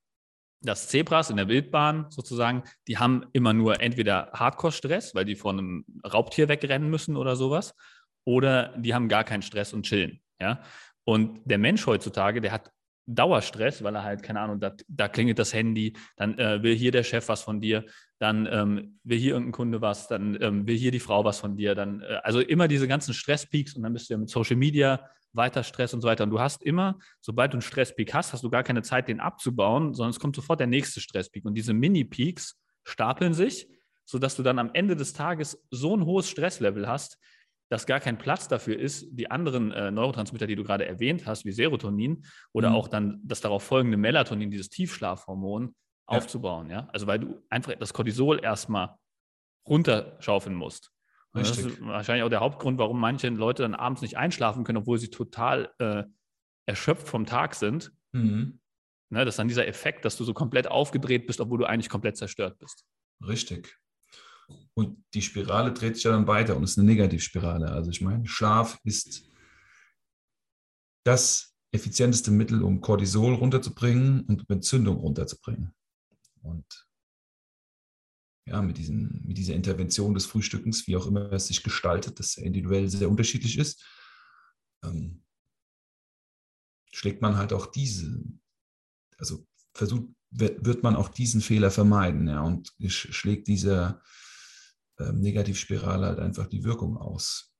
dass 0.60 0.88
Zebras 0.88 1.30
in 1.30 1.36
der 1.36 1.48
Wildbahn 1.48 2.06
sozusagen, 2.10 2.64
die 2.86 2.98
haben 2.98 3.26
immer 3.32 3.52
nur 3.52 3.80
entweder 3.80 4.30
Hardcore-Stress, 4.32 5.14
weil 5.14 5.24
die 5.24 5.36
vor 5.36 5.52
einem 5.52 5.84
Raubtier 6.04 6.48
wegrennen 6.48 6.90
müssen 6.90 7.16
oder 7.16 7.36
sowas, 7.36 7.74
oder 8.24 8.74
die 8.76 8.94
haben 8.94 9.08
gar 9.08 9.24
keinen 9.24 9.42
Stress 9.42 9.72
und 9.72 9.84
chillen. 9.84 10.20
Ja? 10.40 10.62
Und 11.04 11.40
der 11.44 11.58
Mensch 11.58 11.86
heutzutage, 11.86 12.40
der 12.40 12.52
hat 12.52 12.70
Dauerstress, 13.06 13.82
weil 13.82 13.94
er 13.94 14.02
halt, 14.04 14.22
keine 14.22 14.40
Ahnung, 14.40 14.60
da, 14.60 14.74
da 14.86 15.08
klingelt 15.08 15.38
das 15.38 15.54
Handy, 15.54 15.94
dann 16.16 16.38
äh, 16.38 16.62
will 16.62 16.74
hier 16.74 16.92
der 16.92 17.04
Chef 17.04 17.26
was 17.28 17.42
von 17.42 17.60
dir, 17.60 17.86
dann 18.18 18.46
ähm, 18.50 19.00
will 19.02 19.18
hier 19.18 19.32
irgendein 19.32 19.52
Kunde 19.52 19.80
was, 19.80 20.08
dann 20.08 20.36
ähm, 20.42 20.66
will 20.66 20.76
hier 20.76 20.90
die 20.90 21.00
Frau 21.00 21.24
was 21.24 21.40
von 21.40 21.56
dir, 21.56 21.74
dann, 21.74 22.02
äh, 22.02 22.20
also 22.22 22.40
immer 22.40 22.68
diese 22.68 22.86
ganzen 22.86 23.14
Stresspeaks 23.14 23.74
und 23.74 23.82
dann 23.82 23.94
bist 23.94 24.10
du 24.10 24.14
ja 24.14 24.18
mit 24.18 24.28
Social 24.28 24.56
Media 24.56 25.08
weiter 25.32 25.62
Stress 25.62 25.94
und 25.94 26.00
so 26.00 26.08
weiter. 26.08 26.24
Und 26.24 26.30
du 26.30 26.40
hast 26.40 26.62
immer, 26.62 26.98
sobald 27.20 27.52
du 27.52 27.56
einen 27.56 27.62
Stresspeak 27.62 28.14
hast, 28.14 28.32
hast 28.32 28.44
du 28.44 28.50
gar 28.50 28.62
keine 28.62 28.82
Zeit, 28.82 29.08
den 29.08 29.20
abzubauen, 29.20 29.94
sondern 29.94 30.10
es 30.10 30.20
kommt 30.20 30.36
sofort 30.36 30.60
der 30.60 30.66
nächste 30.66 31.00
Stresspeak. 31.00 31.44
Und 31.44 31.54
diese 31.54 31.74
Mini-Peaks 31.74 32.58
stapeln 32.84 33.34
sich, 33.34 33.68
sodass 34.04 34.36
du 34.36 34.42
dann 34.42 34.58
am 34.58 34.70
Ende 34.72 34.96
des 34.96 35.12
Tages 35.12 35.62
so 35.70 35.96
ein 35.96 36.04
hohes 36.04 36.28
Stresslevel 36.28 36.88
hast, 36.88 37.18
dass 37.68 37.86
gar 37.86 38.00
kein 38.00 38.16
Platz 38.16 38.48
dafür 38.48 38.78
ist, 38.78 39.06
die 39.10 39.30
anderen 39.30 39.72
äh, 39.72 39.90
Neurotransmitter, 39.90 40.46
die 40.46 40.56
du 40.56 40.64
gerade 40.64 40.86
erwähnt 40.86 41.26
hast, 41.26 41.44
wie 41.44 41.52
Serotonin 41.52 42.24
oder 42.52 42.70
mhm. 42.70 42.76
auch 42.76 42.88
dann 42.88 43.20
das 43.24 43.40
darauf 43.40 43.62
folgende 43.62 43.98
Melatonin, 43.98 44.50
dieses 44.50 44.70
Tiefschlafhormon, 44.70 45.64
ja. 45.64 45.72
aufzubauen. 46.06 46.70
Ja? 46.70 46.88
Also 46.92 47.06
weil 47.06 47.18
du 47.18 47.42
einfach 47.50 47.74
das 47.74 47.92
Cortisol 47.92 48.42
erstmal 48.42 48.96
runterschaufeln 49.66 50.56
musst. 50.56 50.90
Das 51.38 51.58
ist 51.58 51.80
wahrscheinlich 51.80 52.24
auch 52.24 52.30
der 52.30 52.40
Hauptgrund, 52.40 52.78
warum 52.78 53.00
manche 53.00 53.28
Leute 53.28 53.62
dann 53.62 53.74
abends 53.74 54.02
nicht 54.02 54.16
einschlafen 54.16 54.64
können, 54.64 54.78
obwohl 54.78 54.98
sie 54.98 55.10
total 55.10 55.72
äh, 55.78 56.04
erschöpft 56.66 57.08
vom 57.08 57.26
Tag 57.26 57.54
sind. 57.54 57.92
Mhm. 58.12 58.60
Ne, 59.10 59.24
das 59.24 59.34
ist 59.34 59.38
dann 59.38 59.48
dieser 59.48 59.66
Effekt, 59.66 60.04
dass 60.04 60.16
du 60.16 60.24
so 60.24 60.34
komplett 60.34 60.68
aufgedreht 60.68 61.26
bist, 61.26 61.40
obwohl 61.40 61.58
du 61.58 61.64
eigentlich 61.64 61.88
komplett 61.88 62.16
zerstört 62.16 62.58
bist. 62.58 62.84
Richtig. 63.26 63.78
Und 64.74 65.04
die 65.14 65.22
Spirale 65.22 65.72
dreht 65.72 65.96
sich 65.96 66.04
ja 66.04 66.12
dann 66.12 66.26
weiter 66.26 66.56
und 66.56 66.62
ist 66.62 66.78
eine 66.78 66.86
Negativspirale. 66.86 67.70
Also 67.70 67.90
ich 67.90 68.00
meine, 68.00 68.26
Schlaf 68.26 68.78
ist 68.84 69.28
das 71.04 71.54
effizienteste 71.72 72.30
Mittel, 72.30 72.62
um 72.62 72.80
Cortisol 72.80 73.34
runterzubringen 73.34 74.22
und 74.22 74.48
Entzündung 74.48 74.96
runterzubringen. 74.98 75.74
Und 76.42 76.87
ja, 78.48 78.62
mit, 78.62 78.78
diesen, 78.78 79.22
mit 79.24 79.38
dieser 79.38 79.54
Intervention 79.54 80.14
des 80.14 80.26
Frühstückens, 80.26 80.86
wie 80.86 80.96
auch 80.96 81.06
immer 81.06 81.32
es 81.32 81.48
sich 81.48 81.62
gestaltet, 81.62 82.18
das 82.18 82.36
individuell 82.36 82.88
sehr 82.88 83.10
unterschiedlich 83.10 83.58
ist, 83.58 83.84
ähm, 84.84 85.22
schlägt 86.92 87.22
man 87.22 87.36
halt 87.36 87.52
auch 87.52 87.66
diese, 87.66 88.22
also 89.18 89.46
versucht 89.74 90.08
wird, 90.30 90.64
wird 90.64 90.82
man 90.82 90.96
auch 90.96 91.08
diesen 91.08 91.40
Fehler 91.40 91.70
vermeiden. 91.70 92.28
Ja, 92.28 92.42
und 92.42 92.72
schlägt 92.88 93.48
diese 93.48 94.00
ähm, 94.98 95.20
Negativspirale 95.20 96.06
halt 96.06 96.18
einfach 96.18 96.46
die 96.46 96.64
Wirkung 96.64 96.96
aus. 96.96 97.54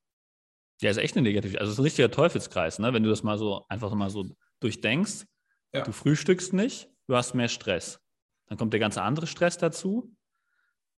Ja, 0.80 0.90
ist 0.90 0.98
echt 0.98 1.16
eine 1.16 1.22
Negativ. 1.22 1.56
Also 1.56 1.66
es 1.66 1.72
ist 1.72 1.78
ein 1.78 1.84
richtiger 1.84 2.10
Teufelskreis, 2.10 2.78
ne? 2.78 2.92
wenn 2.92 3.02
du 3.02 3.10
das 3.10 3.22
mal 3.22 3.38
so 3.38 3.66
einfach 3.68 3.92
mal 3.94 4.10
so 4.10 4.36
durchdenkst. 4.60 5.26
Ja. 5.72 5.82
Du 5.82 5.92
frühstückst 5.92 6.52
nicht, 6.52 6.88
du 7.08 7.16
hast 7.16 7.34
mehr 7.34 7.48
Stress. 7.48 8.00
Dann 8.46 8.58
kommt 8.58 8.72
der 8.72 8.80
ganze 8.80 9.02
andere 9.02 9.26
Stress 9.26 9.58
dazu. 9.58 10.14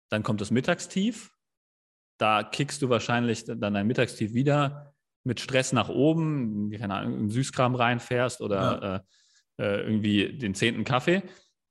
Dann 0.10 0.24
kommt 0.24 0.42
das 0.42 0.52
Mittagstief. 0.52 1.32
Da 2.18 2.44
kickst 2.44 2.82
du 2.82 2.90
wahrscheinlich 2.90 3.46
dann 3.46 3.74
dein 3.74 3.88
Mittagstief 3.88 4.34
wieder 4.34 4.94
mit 5.24 5.40
Stress 5.40 5.74
nach 5.74 5.90
oben, 5.90 6.72
keine 6.72 6.96
Ahnung, 6.96 7.14
einen 7.14 7.30
Süßkram 7.30 7.76
reinfährst 7.76 8.42
oder 8.42 8.58
ja. 8.58 8.96
äh, 8.96 9.00
äh, 9.60 9.82
irgendwie 9.82 10.38
den 10.38 10.56
zehnten 10.56 10.84
Kaffee 10.84 11.24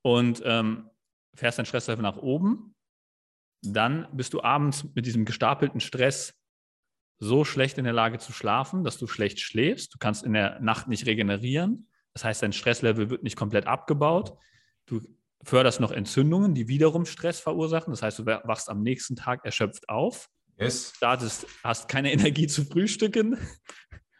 und 0.03 0.43
ähm, 0.45 0.91
fährst 1.35 1.59
dein 1.59 1.67
Stresslevel 1.67 2.03
nach 2.03 2.17
oben. 2.17 2.75
Dann 3.63 4.07
bist 4.13 4.35
du 4.35 4.43
abends 4.43 4.85
mit 4.95 5.07
diesem 5.07 5.25
gestapelten 5.25 5.81
Stress 5.81 6.35
so 7.19 7.45
schlecht 7.45 7.79
in 7.79 7.85
der 7.85 7.93
Lage 7.93 8.19
zu 8.19 8.33
schlafen, 8.33 8.85
dass 8.85 8.99
du 8.99 9.07
schlecht 9.07 9.41
schläfst. 9.41 9.93
Du 9.95 9.99
kannst 9.99 10.25
in 10.25 10.33
der 10.33 10.61
Nacht 10.61 10.87
nicht 10.87 11.07
regenerieren. 11.07 11.89
Das 12.13 12.25
heißt, 12.25 12.43
dein 12.43 12.53
Stresslevel 12.53 13.11
wird 13.11 13.23
nicht 13.23 13.37
komplett 13.37 13.67
abgebaut. 13.67 14.37
Du 14.87 15.03
förderst 15.45 15.81
noch 15.81 15.93
Entzündungen, 15.93 16.55
die 16.55 16.69
wiederum 16.69 17.07
Stress 17.07 17.41
verursachen. 17.41 17.93
Das 17.93 18.03
heißt, 18.03 18.19
du 18.19 18.27
wachst 18.27 18.69
am 18.69 18.83
nächsten 18.83 19.17
Tag 19.17 19.45
erschöpft 19.45 19.89
auf. 19.89 20.29
Yes. 20.59 20.93
Startest, 20.97 21.47
hast 21.63 21.89
keine 21.89 22.13
Energie 22.13 22.47
zu 22.47 22.65
frühstücken, 22.65 23.39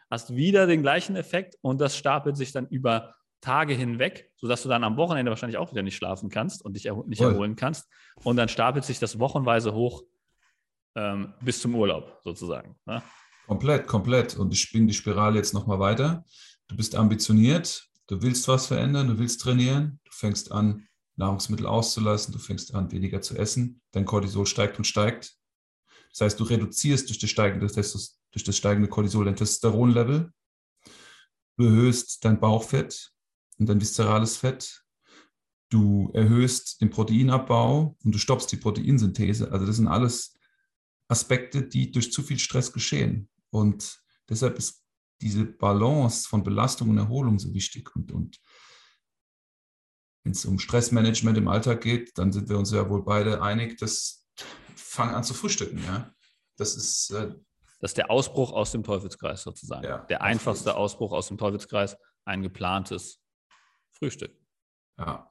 hast 0.09 0.35
wieder 0.35 0.67
den 0.67 0.81
gleichen 0.81 1.15
Effekt 1.15 1.55
und 1.61 1.81
das 1.81 1.97
stapelt 1.97 2.37
sich 2.37 2.51
dann 2.51 2.67
über 2.67 3.15
Tage 3.41 3.73
hinweg, 3.73 4.31
sodass 4.35 4.63
du 4.63 4.69
dann 4.69 4.83
am 4.83 4.97
Wochenende 4.97 5.31
wahrscheinlich 5.31 5.57
auch 5.57 5.71
wieder 5.71 5.83
nicht 5.83 5.95
schlafen 5.95 6.29
kannst 6.29 6.63
und 6.63 6.73
dich 6.73 6.85
erho 6.85 7.03
nicht 7.07 7.19
Voll. 7.19 7.31
erholen 7.31 7.55
kannst. 7.55 7.87
Und 8.23 8.35
dann 8.35 8.49
stapelt 8.49 8.83
sich 8.83 8.99
das 8.99 9.19
wochenweise 9.19 9.73
hoch 9.73 10.03
ähm, 10.95 11.33
bis 11.41 11.61
zum 11.61 11.75
Urlaub 11.75 12.19
sozusagen. 12.23 12.75
Ne? 12.85 13.01
Komplett, 13.47 13.87
komplett. 13.87 14.35
Und 14.37 14.53
ich 14.53 14.61
spinne 14.61 14.87
die 14.87 14.93
Spirale 14.93 15.37
jetzt 15.37 15.53
nochmal 15.53 15.79
weiter. 15.79 16.25
Du 16.67 16.75
bist 16.75 16.95
ambitioniert, 16.95 17.87
du 18.07 18.21
willst 18.21 18.47
was 18.47 18.67
verändern, 18.67 19.07
du 19.07 19.17
willst 19.19 19.41
trainieren, 19.41 19.99
du 20.03 20.11
fängst 20.11 20.51
an, 20.51 20.87
Nahrungsmittel 21.19 21.67
auszulassen, 21.67 22.31
du 22.31 22.39
fängst 22.39 22.73
an, 22.73 22.91
weniger 22.91 23.21
zu 23.21 23.37
essen, 23.37 23.81
dein 23.91 24.05
Cortisol 24.05 24.47
steigt 24.47 24.77
und 24.77 24.85
steigt. 24.85 25.35
Das 26.11 26.21
heißt, 26.21 26.39
du 26.39 26.45
reduzierst 26.45 27.07
durch 27.09 27.19
das 27.19 27.29
steigende, 27.29 27.67
durch 27.67 28.43
das 28.43 28.57
steigende 28.57 28.89
Cortisol 28.89 29.25
dein 29.25 29.35
Testosteronlevel, 29.35 30.31
du 31.57 31.63
erhöhst 31.63 32.23
dein 32.25 32.39
Bauchfett 32.39 33.11
und 33.57 33.67
dein 33.67 33.81
viszerales 33.81 34.37
Fett, 34.37 34.83
du 35.69 36.09
erhöhst 36.13 36.81
den 36.81 36.89
Proteinabbau 36.89 37.97
und 38.03 38.15
du 38.15 38.17
stoppst 38.17 38.51
die 38.51 38.57
Proteinsynthese. 38.57 39.51
Also 39.51 39.65
das 39.65 39.75
sind 39.75 39.87
alles 39.87 40.37
Aspekte, 41.09 41.63
die 41.63 41.91
durch 41.91 42.11
zu 42.11 42.23
viel 42.23 42.39
Stress 42.39 42.71
geschehen. 42.71 43.29
Und 43.51 44.01
deshalb 44.29 44.57
ist 44.57 44.83
diese 45.21 45.43
Balance 45.45 46.27
von 46.27 46.43
Belastung 46.43 46.89
und 46.89 46.97
Erholung 46.97 47.39
so 47.39 47.53
wichtig. 47.53 47.93
Und, 47.95 48.11
und 48.11 48.39
wenn 50.23 50.31
es 50.33 50.45
um 50.45 50.59
Stressmanagement 50.59 51.37
im 51.37 51.47
Alltag 51.47 51.81
geht, 51.81 52.17
dann 52.17 52.31
sind 52.31 52.49
wir 52.49 52.57
uns 52.57 52.71
ja 52.71 52.89
wohl 52.89 53.03
beide 53.03 53.41
einig, 53.41 53.77
dass 53.77 54.27
fang 54.75 55.13
an 55.13 55.23
zu 55.23 55.33
frühstücken. 55.33 55.83
Ja? 55.83 56.13
Das 56.57 56.75
ist. 56.75 57.11
Äh, 57.11 57.35
das 57.79 57.91
ist 57.91 57.97
der 57.97 58.11
Ausbruch 58.11 58.51
aus 58.51 58.71
dem 58.71 58.83
Teufelskreis 58.83 59.43
sozusagen. 59.43 59.85
Ja, 59.85 59.99
der 59.99 60.21
einfachste 60.21 60.75
Ausbruch 60.75 61.13
aus 61.13 61.29
dem 61.29 61.37
Teufelskreis, 61.37 61.95
ein 62.25 62.43
geplantes 62.43 63.21
Frühstück. 63.91 64.37
Ja. 64.97 65.29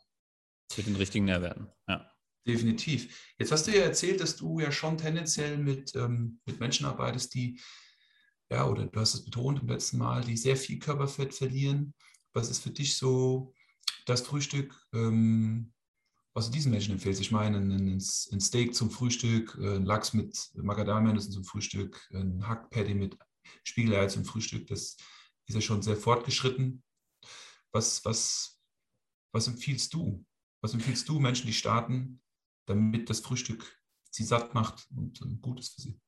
Mit 0.77 0.87
den 0.87 0.97
richtigen 0.97 1.27
Nährwerten. 1.27 1.69
Ja. 1.87 2.11
Definitiv. 2.47 3.35
Jetzt 3.39 3.53
hast 3.53 3.67
du 3.67 3.77
ja 3.77 3.83
erzählt, 3.83 4.23
dass 4.23 4.37
du 4.37 4.61
ja 4.61 4.73
schon 4.73 4.97
tendenziell 4.97 5.59
mit, 5.59 5.95
ähm, 5.95 6.41
mit 6.47 6.59
Menschen 6.59 6.87
arbeitest, 6.87 7.35
die, 7.35 7.61
ja, 8.51 8.67
oder 8.67 8.87
du 8.87 8.99
hast 8.99 9.13
es 9.13 9.25
betont 9.27 9.61
im 9.61 9.69
letzten 9.69 9.99
Mal, 9.99 10.25
die 10.25 10.39
sehr 10.39 10.57
viel 10.57 10.79
Körperfett 10.79 11.35
verlieren. 11.35 11.93
Was 12.33 12.49
ist 12.49 12.63
für 12.63 12.71
dich 12.71 12.97
so 12.97 13.53
das 14.09 14.23
Frühstück, 14.23 14.75
ähm, 14.95 15.73
was 16.35 16.47
du 16.47 16.53
diesen 16.53 16.71
Menschen 16.71 16.93
empfehlst? 16.93 17.21
Ich 17.21 17.31
meine, 17.31 17.59
ein, 17.59 17.89
ein 17.89 18.41
Steak 18.41 18.75
zum 18.75 18.91
Frühstück, 18.91 19.57
ein 19.57 19.85
Lachs 19.85 20.15
mit 20.15 20.51
Macadamia-Nüssen 20.55 21.33
zum 21.33 21.45
Frühstück, 21.45 22.09
ein 22.13 22.47
Hackpatty 22.47 22.95
mit 22.95 23.19
Spiegelei 23.65 24.07
zum 24.07 24.25
Frühstück, 24.25 24.67
das 24.69 24.97
ist 25.47 25.55
ja 25.55 25.61
schon 25.61 25.83
sehr 25.83 25.97
fortgeschritten. 25.97 26.83
Was, 27.73 28.05
was, 28.05 28.61
was 29.33 29.49
empfiehlst 29.49 29.93
du? 29.95 30.25
Was 30.63 30.75
empfiehlst 30.75 31.09
du 31.09 31.19
Menschen, 31.19 31.47
die 31.47 31.53
starten, 31.53 32.21
damit 32.67 33.11
das 33.11 33.21
Frühstück 33.21 33.79
sie 34.11 34.25
satt 34.25 34.55
macht 34.55 34.87
und 34.97 35.41
gut 35.43 35.61
ist 35.61 35.75
für 35.75 35.81
sie. 35.81 36.01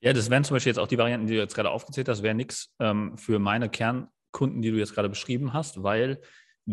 Ja, 0.00 0.12
das 0.12 0.30
wären 0.30 0.44
zum 0.44 0.54
Beispiel 0.54 0.70
jetzt 0.70 0.78
auch 0.78 0.88
die 0.88 0.98
Varianten, 0.98 1.26
die 1.26 1.34
du 1.34 1.40
jetzt 1.40 1.54
gerade 1.54 1.70
aufgezählt 1.70 2.08
hast, 2.08 2.22
wäre 2.22 2.34
nichts 2.34 2.74
ähm, 2.78 3.18
für 3.18 3.38
meine 3.38 3.68
Kernkunden, 3.68 4.62
die 4.62 4.70
du 4.70 4.78
jetzt 4.78 4.94
gerade 4.94 5.08
beschrieben 5.08 5.52
hast, 5.52 5.82
weil 5.82 6.22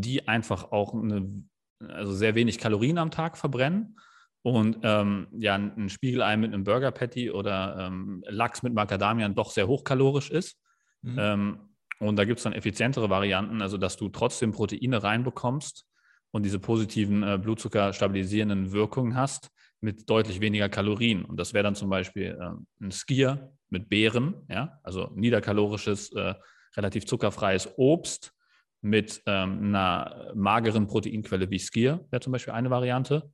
die 0.02 0.28
einfach 0.28 0.72
auch 0.72 0.94
eine, 0.94 1.44
also 1.80 2.14
sehr 2.14 2.36
wenig 2.36 2.58
Kalorien 2.58 2.98
am 2.98 3.12
Tag 3.12 3.38
verbrennen 3.38 4.00
und 4.42 4.80
ähm, 4.84 5.28
ja, 5.38 5.56
ein 5.56 5.90
Spiegelei 5.90 6.38
mit 6.38 6.54
einem 6.54 6.64
Burger 6.64 6.92
Patty 6.92 7.32
oder 7.32 7.88
ähm, 7.88 8.24
Lachs 8.28 8.64
mit 8.64 8.74
Macadamian 8.74 9.36
doch 9.36 9.52
sehr 9.52 9.68
hochkalorisch 9.68 10.30
ist. 10.30 10.58
Mhm. 11.02 11.18
Ähm, 11.20 11.60
und 12.00 12.16
da 12.16 12.26
gibt 12.26 12.40
es 12.40 12.44
dann 12.44 12.54
effizientere 12.54 13.10
Varianten, 13.10 13.62
also 13.62 13.78
dass 13.78 13.98
du 13.98 14.10
trotzdem 14.10 14.52
Proteine 14.52 15.02
reinbekommst, 15.02 15.88
und 16.32 16.44
diese 16.44 16.60
positiven 16.60 17.24
äh, 17.24 17.40
Blutzucker 17.42 17.94
stabilisierenden 17.94 18.72
Wirkungen 18.72 19.16
hast 19.16 19.50
mit 19.80 20.10
deutlich 20.10 20.42
weniger 20.42 20.70
Kalorien. 20.70 21.24
Und 21.26 21.40
das 21.40 21.54
wäre 21.54 21.64
dann 21.64 21.76
zum 21.76 21.90
Beispiel 21.90 22.38
äh, 22.40 22.84
ein 22.86 22.92
Skier 22.92 23.52
mit 23.70 23.90
Beeren, 23.90 24.46
ja, 24.50 24.80
also 24.84 25.12
niederkalorisches, 25.16 26.12
äh, 26.14 26.36
relativ 26.76 27.06
zuckerfreies 27.06 27.70
Obst 27.78 28.34
mit 28.82 29.22
ähm, 29.26 29.68
einer 29.68 30.32
mageren 30.36 30.88
Proteinquelle 30.88 31.50
wie 31.50 31.60
Skier, 31.60 32.06
wäre 32.10 32.22
zum 32.22 32.32
Beispiel 32.32 32.54
eine 32.54 32.70
Variante. 32.70 33.32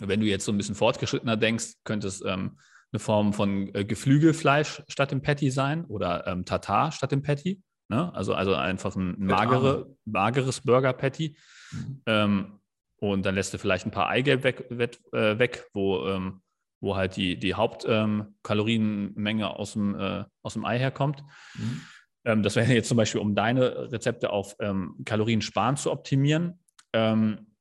Wenn 0.00 0.20
du 0.20 0.26
jetzt 0.26 0.44
so 0.44 0.52
ein 0.52 0.58
bisschen 0.58 0.74
fortgeschrittener 0.74 1.36
denkst, 1.36 1.74
könnte 1.84 2.08
es 2.08 2.24
ähm, 2.24 2.58
eine 2.92 2.98
Form 2.98 3.32
von 3.32 3.74
äh, 3.74 3.84
Geflügelfleisch 3.84 4.82
statt 4.88 5.10
dem 5.10 5.22
Patty 5.22 5.50
sein 5.50 5.84
oder 5.84 6.26
ähm, 6.26 6.44
Tatar 6.44 6.92
statt 6.92 7.12
dem 7.12 7.22
Patty. 7.22 7.62
Ne? 7.88 8.12
Also, 8.14 8.34
also 8.34 8.54
einfach 8.54 8.96
ein 8.96 9.16
magere, 9.18 9.94
mageres 10.04 10.60
Burger-Patty. 10.62 11.36
Mhm. 11.72 12.02
Ähm, 12.06 12.60
und 12.96 13.26
dann 13.26 13.34
lässt 13.34 13.52
du 13.52 13.58
vielleicht 13.58 13.86
ein 13.86 13.90
paar 13.90 14.08
Eigelb 14.08 14.44
weg, 14.44 14.66
weg, 14.70 14.98
äh, 15.12 15.38
weg 15.38 15.66
wo, 15.74 16.06
ähm, 16.06 16.40
wo 16.80 16.96
halt 16.96 17.16
die, 17.16 17.36
die 17.36 17.54
Hauptkalorienmenge 17.54 19.44
ähm, 19.44 19.50
aus, 19.50 19.72
dem, 19.72 19.98
äh, 19.98 20.24
aus 20.42 20.54
dem 20.54 20.64
Ei 20.64 20.78
herkommt. 20.78 21.22
Mhm. 21.56 21.80
Ähm, 22.24 22.42
das 22.42 22.56
wäre 22.56 22.72
jetzt 22.72 22.88
zum 22.88 22.96
Beispiel, 22.96 23.20
um 23.20 23.34
deine 23.34 23.92
Rezepte 23.92 24.30
auf 24.30 24.56
ähm, 24.60 24.96
Kaloriensparen 25.04 25.76
zu 25.76 25.90
optimieren. 25.90 26.60
Ähm, 26.92 27.54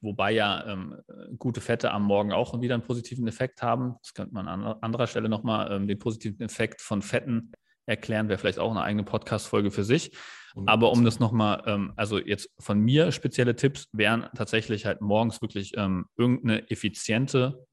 wobei 0.00 0.32
ja 0.32 0.66
ähm, 0.66 0.96
gute 1.38 1.60
Fette 1.60 1.90
am 1.92 2.04
Morgen 2.04 2.32
auch 2.32 2.60
wieder 2.60 2.74
einen 2.74 2.84
positiven 2.84 3.26
Effekt 3.26 3.62
haben. 3.62 3.96
Das 4.02 4.14
könnte 4.14 4.34
man 4.34 4.48
an 4.48 4.64
anderer 4.80 5.06
Stelle 5.06 5.28
nochmal 5.28 5.70
ähm, 5.72 5.86
den 5.86 5.98
positiven 5.98 6.40
Effekt 6.40 6.80
von 6.80 7.02
Fetten 7.02 7.52
erklären, 7.86 8.28
wäre 8.28 8.38
vielleicht 8.38 8.58
auch 8.58 8.70
eine 8.70 8.82
eigene 8.82 9.04
Podcast-Folge 9.04 9.70
für 9.70 9.84
sich. 9.84 10.16
Aber 10.66 10.92
um 10.92 11.04
das 11.04 11.18
nochmal, 11.18 11.62
ähm, 11.66 11.92
also 11.96 12.18
jetzt 12.18 12.50
von 12.58 12.78
mir 12.78 13.10
spezielle 13.10 13.56
Tipps 13.56 13.88
wären 13.92 14.28
tatsächlich 14.36 14.84
halt 14.84 15.00
morgens 15.00 15.40
wirklich 15.40 15.72
ähm, 15.76 16.06
irgendeine 16.16 16.70
effiziente 16.70 17.66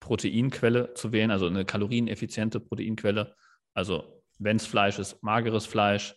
Proteinquelle 0.00 0.94
zu 0.94 1.12
wählen, 1.12 1.30
also 1.30 1.46
eine 1.46 1.64
kalorieneffiziente 1.64 2.60
Proteinquelle. 2.60 3.34
Also 3.74 4.17
wenn 4.38 4.56
es 4.56 4.66
Fleisch 4.66 4.98
ist, 4.98 5.22
mageres 5.22 5.66
Fleisch. 5.66 6.14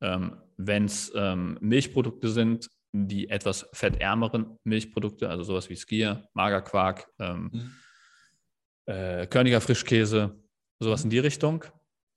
Ähm, 0.00 0.40
wenn 0.56 0.84
es 0.84 1.12
ähm, 1.14 1.58
Milchprodukte 1.60 2.28
sind, 2.28 2.70
die 2.92 3.28
etwas 3.28 3.68
fettärmeren 3.72 4.58
Milchprodukte, 4.64 5.28
also 5.28 5.42
sowas 5.42 5.68
wie 5.68 5.76
Skier, 5.76 6.28
Magerquark, 6.32 7.08
ähm, 7.18 7.50
mhm. 7.52 7.72
äh, 8.86 9.26
Körniger 9.26 9.60
Frischkäse, 9.60 10.42
sowas 10.78 11.04
in 11.04 11.10
die 11.10 11.18
Richtung. 11.18 11.64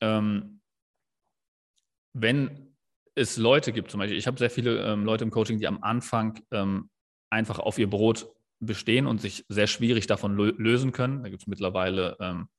Ähm, 0.02 0.62
wenn 2.14 2.76
es 3.16 3.38
Leute 3.38 3.74
gibt, 3.74 3.92
zum 3.92 4.00
Beispiel, 4.00 4.18
ich 4.18 4.28
habe 4.28 4.38
sehr 4.38 4.50
viele 4.50 4.82
ähm, 4.84 5.04
Leute 5.04 5.24
im 5.24 5.32
Coaching, 5.32 5.60
die 5.60 5.68
am 5.68 5.84
Anfang 5.84 6.40
ähm, 6.52 6.90
einfach 7.30 7.60
auf 7.60 7.78
ihr 7.78 7.90
Brot 7.90 8.32
bestehen 8.60 9.08
und 9.08 9.22
sich 9.22 9.46
sehr 9.50 9.68
schwierig 9.68 10.08
davon 10.08 10.36
lösen 10.36 10.92
können. 10.92 11.24
Da 11.24 11.30
gibt 11.30 11.44
es 11.44 11.48
mittlerweile 11.48 12.18
ähm, 12.20 12.50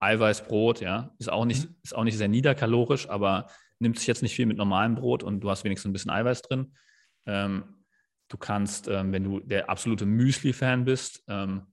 Eiweißbrot, 0.00 0.80
ja, 0.80 1.14
ist 1.18 1.30
auch, 1.30 1.44
nicht, 1.44 1.68
mhm. 1.68 1.76
ist 1.82 1.94
auch 1.94 2.04
nicht 2.04 2.16
sehr 2.16 2.28
niederkalorisch, 2.28 3.08
aber 3.08 3.48
nimmt 3.78 3.98
sich 3.98 4.06
jetzt 4.06 4.22
nicht 4.22 4.34
viel 4.34 4.46
mit 4.46 4.56
normalem 4.56 4.94
Brot 4.94 5.22
und 5.22 5.40
du 5.40 5.50
hast 5.50 5.64
wenigstens 5.64 5.90
ein 5.90 5.92
bisschen 5.92 6.10
Eiweiß 6.10 6.42
drin. 6.42 6.74
Ähm, 7.26 7.84
du 8.28 8.36
kannst, 8.36 8.88
ähm, 8.88 9.12
wenn 9.12 9.24
du 9.24 9.40
der 9.40 9.68
absolute 9.68 10.06
Müsli-Fan 10.06 10.84
bist, 10.84 11.22
ähm, 11.28 11.66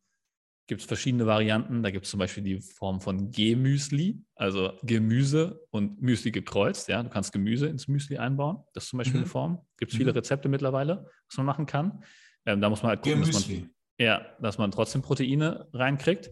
gibt 0.68 0.82
es 0.82 0.88
verschiedene 0.88 1.26
Varianten. 1.26 1.82
Da 1.82 1.92
gibt 1.92 2.06
es 2.06 2.12
zum 2.12 2.20
Beispiel 2.20 2.44
die 2.44 2.60
Form 2.60 3.00
von 3.00 3.32
Gemüsli, 3.32 4.22
also 4.36 4.74
Gemüse 4.84 5.66
und 5.72 6.02
Müsli 6.02 6.32
gekreuzt. 6.32 6.90
Ja, 6.90 7.02
du 7.02 7.10
kannst 7.10 7.32
Gemüse 7.32 7.68
ins 7.68 7.88
Müsli 7.88 8.18
einbauen. 8.18 8.64
Das 8.74 8.84
ist 8.84 8.90
zum 8.90 8.98
Beispiel 8.98 9.20
mhm. 9.20 9.24
eine 9.24 9.30
Form. 9.30 9.62
Gibt 9.78 9.92
es 9.92 9.98
viele 9.98 10.12
mhm. 10.12 10.18
Rezepte 10.18 10.50
mittlerweile, 10.50 11.10
was 11.30 11.38
man 11.38 11.46
machen 11.46 11.66
kann. 11.66 12.04
Ähm, 12.46 12.60
da 12.60 12.70
muss 12.70 12.84
man 12.84 12.90
halt 12.90 13.02
gucken, 13.02 13.22
dass 13.22 13.48
man, 13.48 13.70
ja, 13.98 14.26
dass 14.42 14.58
man 14.58 14.72
trotzdem 14.72 15.02
Proteine 15.02 15.68
reinkriegt. 15.72 16.32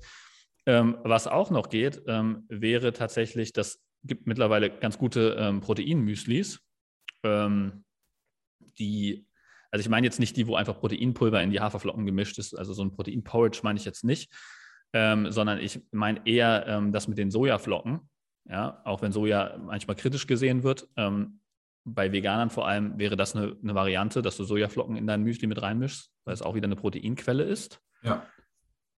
Ähm, 0.66 0.98
was 1.04 1.28
auch 1.28 1.52
noch 1.52 1.70
geht, 1.70 2.02
ähm, 2.08 2.46
wäre 2.50 2.92
tatsächlich, 2.92 3.54
das 3.54 3.80
gibt 4.04 4.26
mittlerweile 4.26 4.70
ganz 4.70 4.98
gute 4.98 5.36
ähm, 5.40 5.62
Proteinmüslis, 5.62 6.60
ähm, 7.24 7.84
die, 8.80 9.28
also 9.72 9.82
ich 9.82 9.90
meine 9.90 10.08
jetzt 10.08 10.20
nicht 10.20 10.36
die, 10.38 10.48
wo 10.48 10.56
einfach 10.56 10.80
Proteinpulver 10.80 11.42
in 11.42 11.52
die 11.52 11.60
Haferflocken 11.60 12.06
gemischt 12.06 12.40
ist, 12.40 12.56
also 12.56 12.74
so 12.74 12.84
ein 12.84 12.92
Proteinporridge 12.92 13.60
meine 13.64 13.78
ich 13.78 13.86
jetzt 13.86 14.04
nicht, 14.04 14.34
ähm, 14.94 15.32
sondern 15.32 15.60
ich 15.60 15.82
meine 15.92 16.26
eher 16.26 16.66
ähm, 16.68 16.92
das 16.92 17.08
mit 17.08 17.20
den 17.20 17.30
Sojaflocken, 17.30 18.10
ja, 18.46 18.82
auch 18.86 19.02
wenn 19.02 19.12
Soja 19.12 19.58
manchmal 19.58 19.96
kritisch 19.96 20.28
gesehen 20.28 20.64
wird. 20.64 20.88
Bei 21.88 22.12
Veganern 22.12 22.50
vor 22.50 22.68
allem 22.68 22.98
wäre 22.98 23.16
das 23.16 23.36
eine, 23.36 23.56
eine, 23.62 23.76
Variante, 23.76 24.24
dass 24.24 24.38
du 24.38 24.44
Sojaflocken 24.44 24.96
in 24.96 25.06
dein 25.06 25.22
Müsli 25.22 25.46
mit 25.46 25.62
reinmischst, 25.62 26.12
weil 26.26 26.34
es 26.34 26.42
auch 26.42 26.56
wieder 26.56 26.66
eine 26.66 26.76
Proteinquelle 26.76 27.44
ist. 27.44 27.80
Ja. 28.02 28.26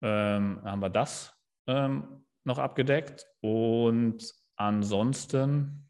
Ähm, 0.02 0.62
haben 0.64 0.80
wir 0.80 0.90
das 0.90 1.37
ähm, 1.68 2.26
noch 2.44 2.58
abgedeckt. 2.58 3.26
Und 3.42 4.34
ansonsten 4.56 5.90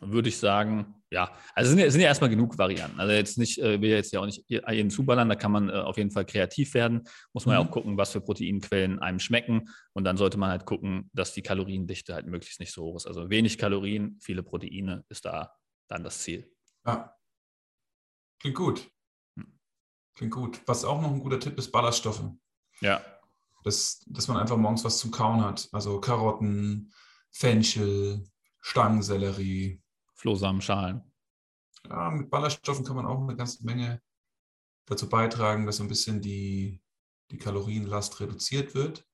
würde 0.00 0.28
ich 0.28 0.38
sagen, 0.38 0.94
ja, 1.10 1.32
also 1.54 1.70
sind 1.70 1.78
ja, 1.78 1.90
sind 1.90 2.02
ja 2.02 2.08
erstmal 2.08 2.30
genug 2.30 2.58
Varianten. 2.58 3.00
Also 3.00 3.12
jetzt 3.12 3.38
nicht, 3.38 3.58
äh, 3.58 3.80
will 3.80 3.90
jetzt 3.90 4.12
ja 4.12 4.20
auch 4.20 4.26
nicht 4.26 4.44
jeden 4.48 4.90
zuballern, 4.90 5.28
da 5.28 5.36
kann 5.36 5.52
man 5.52 5.70
äh, 5.70 5.72
auf 5.72 5.96
jeden 5.96 6.10
Fall 6.10 6.26
kreativ 6.26 6.74
werden. 6.74 7.08
Muss 7.32 7.46
man 7.46 7.56
mhm. 7.56 7.62
ja 7.62 7.66
auch 7.66 7.70
gucken, 7.70 7.96
was 7.96 8.12
für 8.12 8.20
Proteinquellen 8.20 8.98
einem 8.98 9.18
schmecken. 9.18 9.70
Und 9.94 10.04
dann 10.04 10.18
sollte 10.18 10.36
man 10.36 10.50
halt 10.50 10.66
gucken, 10.66 11.10
dass 11.14 11.32
die 11.32 11.42
Kaloriendichte 11.42 12.14
halt 12.14 12.26
möglichst 12.26 12.60
nicht 12.60 12.72
so 12.72 12.82
hoch 12.82 12.96
ist. 12.96 13.06
Also 13.06 13.30
wenig 13.30 13.56
Kalorien, 13.56 14.18
viele 14.20 14.42
Proteine 14.42 15.04
ist 15.08 15.24
da 15.24 15.54
dann 15.88 16.04
das 16.04 16.18
Ziel. 16.18 16.52
Ja. 16.86 17.16
Klingt 18.40 18.56
gut. 18.56 18.90
Hm. 19.38 19.58
Klingt 20.14 20.34
gut. 20.34 20.60
Was 20.66 20.84
auch 20.84 21.00
noch 21.00 21.10
ein 21.10 21.20
guter 21.20 21.40
Tipp 21.40 21.56
ist, 21.56 21.72
Ballaststoffe. 21.72 22.22
Ja. 22.80 23.00
Das, 23.64 24.00
dass 24.06 24.28
man 24.28 24.36
einfach 24.36 24.56
morgens 24.56 24.84
was 24.84 24.98
zum 24.98 25.10
Kauen 25.10 25.42
hat. 25.42 25.68
Also 25.72 26.00
Karotten, 26.00 26.92
Fenchel, 27.30 28.24
Stangensellerie. 28.60 29.82
Flohsamenschalen. 30.14 31.02
Ja, 31.88 32.10
mit 32.10 32.30
Ballaststoffen 32.30 32.84
kann 32.84 32.96
man 32.96 33.06
auch 33.06 33.20
eine 33.20 33.36
ganze 33.36 33.64
Menge 33.64 34.02
dazu 34.86 35.08
beitragen, 35.08 35.66
dass 35.66 35.76
so 35.76 35.84
ein 35.84 35.88
bisschen 35.88 36.20
die, 36.20 36.82
die 37.30 37.38
Kalorienlast 37.38 38.20
reduziert 38.20 38.74
wird. 38.74 39.06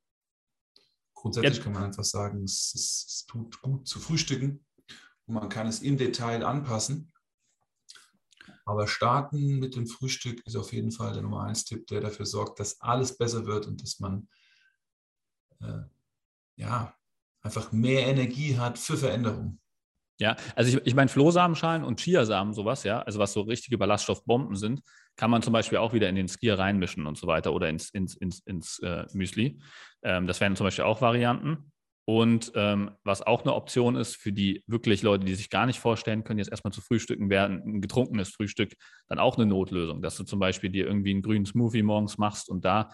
Grundsätzlich 1.14 1.59
ja. 1.59 1.62
kann 1.64 1.72
man 1.72 1.85
einfach 1.85 2.04
sagen, 2.04 2.44
es, 2.44 2.72
es, 2.74 3.04
es 3.07 3.26
tut 3.26 3.61
gut 3.62 3.88
zu 3.88 3.98
frühstücken 3.98 4.64
und 5.26 5.35
man 5.35 5.48
kann 5.48 5.66
es 5.66 5.80
im 5.80 5.96
Detail 5.96 6.44
anpassen. 6.44 7.12
Aber 8.64 8.87
starten 8.87 9.59
mit 9.59 9.77
dem 9.77 9.87
Frühstück 9.87 10.44
ist 10.46 10.57
auf 10.57 10.72
jeden 10.72 10.90
Fall 10.90 11.12
der 11.12 11.22
Nummer 11.22 11.42
1 11.44 11.64
Tipp, 11.64 11.87
der 11.88 12.00
dafür 12.00 12.27
sorgt, 12.27 12.61
dass 12.61 12.81
alles 12.81 13.16
besser 13.16 13.46
wird 13.46 13.66
und 13.66 13.83
dass 13.83 14.00
man 14.00 14.29
äh, 15.61 15.83
ja, 16.57 16.94
einfach 17.42 17.72
mehr 17.72 18.07
Energie 18.07 18.57
hat 18.57 18.79
für 18.79 18.96
Veränderung. 18.96 19.61
Ja, 20.18 20.37
also 20.55 20.79
ich, 20.79 20.87
ich 20.87 20.94
meine, 20.94 21.09
Flohsamenschalen 21.09 21.83
und 21.83 22.00
Chiasamen, 22.00 22.55
sowas, 22.55 22.85
ja, 22.85 23.03
also 23.03 23.18
was 23.18 23.33
so 23.33 23.42
richtige 23.42 23.77
Ballaststoffbomben 23.79 24.57
sind, 24.57 24.81
kann 25.16 25.31
man 25.31 25.42
zum 25.42 25.53
Beispiel 25.53 25.79
auch 25.79 25.92
wieder 25.92 26.09
in 26.09 26.14
den 26.14 26.29
Skier 26.29 26.59
reinmischen 26.59 27.07
und 27.07 27.18
so 27.18 27.27
weiter 27.27 27.53
oder 27.53 27.68
ins, 27.68 27.90
ins, 27.90 28.16
ins, 28.16 28.38
ins 28.40 28.79
äh, 28.81 29.07
Müsli. 29.12 29.61
Ähm, 30.03 30.27
das 30.27 30.40
wären 30.40 30.55
zum 30.55 30.66
Beispiel 30.66 30.85
auch 30.85 31.00
Varianten. 31.00 31.72
Und 32.06 32.52
ähm, 32.54 32.90
was 33.02 33.22
auch 33.22 33.42
eine 33.42 33.54
Option 33.54 33.96
ist 33.96 34.16
für 34.16 34.32
die 34.32 34.62
wirklich 34.66 35.02
Leute, 35.02 35.24
die 35.24 35.34
sich 35.34 35.48
gar 35.48 35.64
nicht 35.64 35.80
vorstellen 35.80 36.22
können, 36.22 36.38
jetzt 36.38 36.50
erstmal 36.50 36.72
zu 36.72 36.82
frühstücken, 36.82 37.30
wäre 37.30 37.46
ein 37.46 37.80
getrunkenes 37.80 38.28
Frühstück 38.28 38.74
dann 39.08 39.18
auch 39.18 39.38
eine 39.38 39.46
Notlösung, 39.46 40.02
dass 40.02 40.16
du 40.16 40.24
zum 40.24 40.38
Beispiel 40.38 40.70
dir 40.70 40.86
irgendwie 40.86 41.12
einen 41.12 41.22
grünen 41.22 41.46
Smoothie 41.46 41.82
morgens 41.82 42.18
machst 42.18 42.50
und 42.50 42.64
da, 42.64 42.90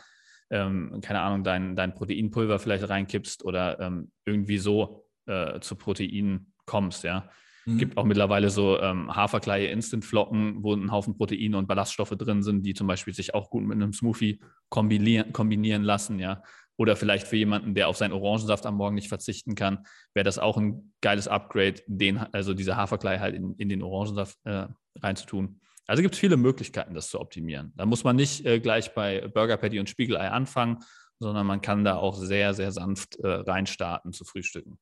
ähm, 0.50 1.00
keine 1.02 1.22
Ahnung, 1.22 1.42
dein, 1.42 1.74
dein 1.74 1.94
Proteinpulver 1.94 2.60
vielleicht 2.60 2.88
reinkippst 2.88 3.44
oder 3.44 3.80
ähm, 3.80 4.12
irgendwie 4.24 4.58
so 4.58 5.08
äh, 5.26 5.58
zu 5.58 5.74
Proteinen 5.74 6.52
kommst, 6.64 7.02
ja. 7.02 7.28
Mhm. 7.70 7.78
Gibt 7.78 7.96
auch 7.96 8.04
mittlerweile 8.04 8.50
so 8.50 8.78
ähm, 8.80 9.14
Haferkleie 9.14 9.68
Instant-Flocken, 9.68 10.62
wo 10.62 10.74
ein 10.74 10.90
Haufen 10.90 11.16
Proteine 11.16 11.58
und 11.58 11.68
Ballaststoffe 11.68 12.10
drin 12.10 12.42
sind, 12.42 12.62
die 12.64 12.74
zum 12.74 12.86
Beispiel 12.86 13.14
sich 13.14 13.34
auch 13.34 13.50
gut 13.50 13.64
mit 13.64 13.76
einem 13.76 13.92
Smoothie 13.92 14.40
kombinieren, 14.68 15.32
kombinieren 15.32 15.82
lassen, 15.82 16.18
ja. 16.18 16.42
Oder 16.76 16.96
vielleicht 16.96 17.26
für 17.26 17.36
jemanden, 17.36 17.74
der 17.74 17.88
auf 17.88 17.98
seinen 17.98 18.12
Orangensaft 18.12 18.64
am 18.64 18.76
Morgen 18.76 18.94
nicht 18.94 19.08
verzichten 19.08 19.54
kann, 19.54 19.84
wäre 20.14 20.24
das 20.24 20.38
auch 20.38 20.56
ein 20.56 20.94
geiles 21.02 21.28
Upgrade, 21.28 21.82
den, 21.86 22.16
also 22.16 22.54
diese 22.54 22.76
Haferklei 22.76 23.18
halt 23.18 23.34
in, 23.34 23.54
in 23.56 23.68
den 23.68 23.82
Orangensaft 23.82 24.38
äh, 24.44 24.66
reinzutun. 24.98 25.60
Also 25.86 26.02
gibt 26.02 26.14
es 26.14 26.20
viele 26.20 26.38
Möglichkeiten, 26.38 26.94
das 26.94 27.10
zu 27.10 27.20
optimieren. 27.20 27.72
Da 27.76 27.84
muss 27.84 28.02
man 28.02 28.16
nicht 28.16 28.46
äh, 28.46 28.60
gleich 28.60 28.94
bei 28.94 29.28
Burger 29.28 29.58
Patty 29.58 29.78
und 29.78 29.90
Spiegelei 29.90 30.30
anfangen, 30.30 30.78
sondern 31.18 31.46
man 31.46 31.60
kann 31.60 31.84
da 31.84 31.96
auch 31.96 32.16
sehr, 32.16 32.54
sehr 32.54 32.72
sanft 32.72 33.16
äh, 33.16 33.28
reinstarten 33.28 34.12
zu 34.12 34.24
frühstücken. 34.24 34.78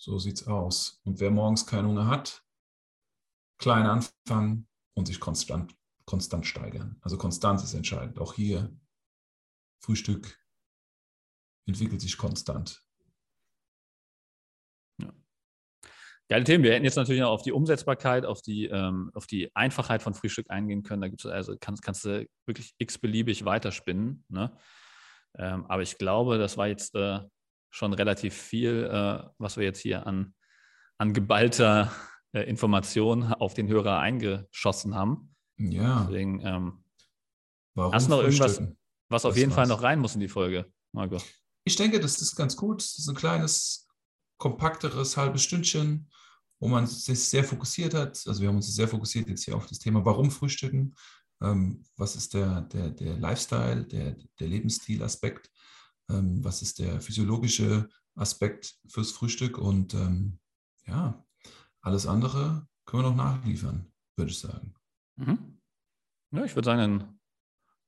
So 0.00 0.18
sieht's 0.18 0.46
aus. 0.46 0.98
Und 1.04 1.20
wer 1.20 1.30
morgens 1.30 1.66
keinen 1.66 1.88
Hunger 1.88 2.06
hat, 2.06 2.42
klein 3.58 3.84
anfangen 3.84 4.66
und 4.94 5.04
sich 5.04 5.20
konstant, 5.20 5.76
konstant 6.06 6.46
steigern. 6.46 6.96
Also 7.02 7.18
Konstanz 7.18 7.62
ist 7.62 7.74
entscheidend. 7.74 8.18
Auch 8.18 8.32
hier 8.32 8.74
Frühstück 9.84 10.38
entwickelt 11.66 12.00
sich 12.00 12.16
konstant. 12.16 12.82
Geile 16.30 16.44
Themen. 16.44 16.64
Wir 16.64 16.72
hätten 16.72 16.84
jetzt 16.84 16.96
natürlich 16.96 17.20
noch 17.20 17.30
auf 17.30 17.42
die 17.42 17.52
Umsetzbarkeit, 17.52 18.24
auf 18.24 18.40
die, 18.40 18.66
ähm, 18.66 19.10
auf 19.12 19.26
die 19.26 19.54
Einfachheit 19.54 20.00
von 20.00 20.14
Frühstück 20.14 20.48
eingehen 20.48 20.82
können. 20.82 21.02
Da 21.02 21.08
gibt's 21.08 21.26
also 21.26 21.56
kannst, 21.60 21.82
kannst 21.82 22.06
du 22.06 22.26
wirklich 22.46 22.72
x-beliebig 22.78 23.44
weiterspinnen. 23.44 24.24
Ne? 24.28 24.56
Ähm, 25.36 25.66
aber 25.66 25.82
ich 25.82 25.98
glaube, 25.98 26.38
das 26.38 26.56
war 26.56 26.68
jetzt 26.68 26.94
äh, 26.94 27.20
schon 27.70 27.92
relativ 27.92 28.34
viel, 28.34 28.88
äh, 28.90 29.28
was 29.38 29.56
wir 29.56 29.64
jetzt 29.64 29.80
hier 29.80 30.06
an, 30.06 30.34
an 30.98 31.14
geballter 31.14 31.92
äh, 32.32 32.42
Information 32.42 33.32
auf 33.32 33.54
den 33.54 33.68
Hörer 33.68 33.98
eingeschossen 33.98 34.94
haben. 34.94 35.34
Ja. 35.56 36.04
Deswegen, 36.04 36.40
ähm, 36.44 36.84
hast 37.76 38.06
du 38.06 38.10
noch 38.10 38.22
irgendwas, 38.22 38.62
was 39.08 39.24
auf 39.24 39.36
jeden 39.36 39.50
war's. 39.50 39.56
Fall 39.56 39.66
noch 39.66 39.82
rein 39.82 39.98
muss 39.98 40.14
in 40.14 40.20
die 40.20 40.28
Folge, 40.28 40.70
Marco? 40.92 41.18
Ich 41.64 41.76
denke, 41.76 42.00
das 42.00 42.20
ist 42.20 42.36
ganz 42.36 42.56
gut. 42.56 42.80
Das 42.80 42.98
ist 42.98 43.08
ein 43.08 43.14
kleines, 43.14 43.88
kompakteres 44.38 45.16
halbes 45.16 45.42
Stündchen, 45.42 46.08
wo 46.58 46.68
man 46.68 46.86
sich 46.86 47.20
sehr 47.20 47.44
fokussiert 47.44 47.94
hat. 47.94 48.22
Also 48.26 48.40
wir 48.40 48.48
haben 48.48 48.56
uns 48.56 48.74
sehr 48.74 48.88
fokussiert 48.88 49.28
jetzt 49.28 49.44
hier 49.44 49.56
auf 49.56 49.66
das 49.66 49.78
Thema, 49.78 50.04
warum 50.04 50.30
frühstücken, 50.30 50.94
ähm, 51.42 51.84
was 51.96 52.16
ist 52.16 52.34
der, 52.34 52.62
der, 52.62 52.90
der 52.90 53.16
Lifestyle, 53.16 53.84
der, 53.84 54.16
der 54.38 54.48
Lebensstilaspekt, 54.48 55.50
ähm, 56.10 56.44
was 56.44 56.62
ist 56.62 56.78
der 56.78 57.00
physiologische 57.00 57.88
Aspekt 58.14 58.76
fürs 58.88 59.12
Frühstück 59.12 59.58
und 59.58 59.94
ähm, 59.94 60.38
ja, 60.86 61.24
alles 61.80 62.06
andere 62.06 62.66
können 62.84 63.04
wir 63.04 63.10
noch 63.10 63.16
nachliefern, 63.16 63.92
würde 64.16 64.30
ich 64.30 64.38
sagen. 64.38 64.74
Mhm. 65.16 65.60
Ja, 66.32 66.44
ich 66.44 66.54
würde 66.54 66.66
sagen, 66.66 67.20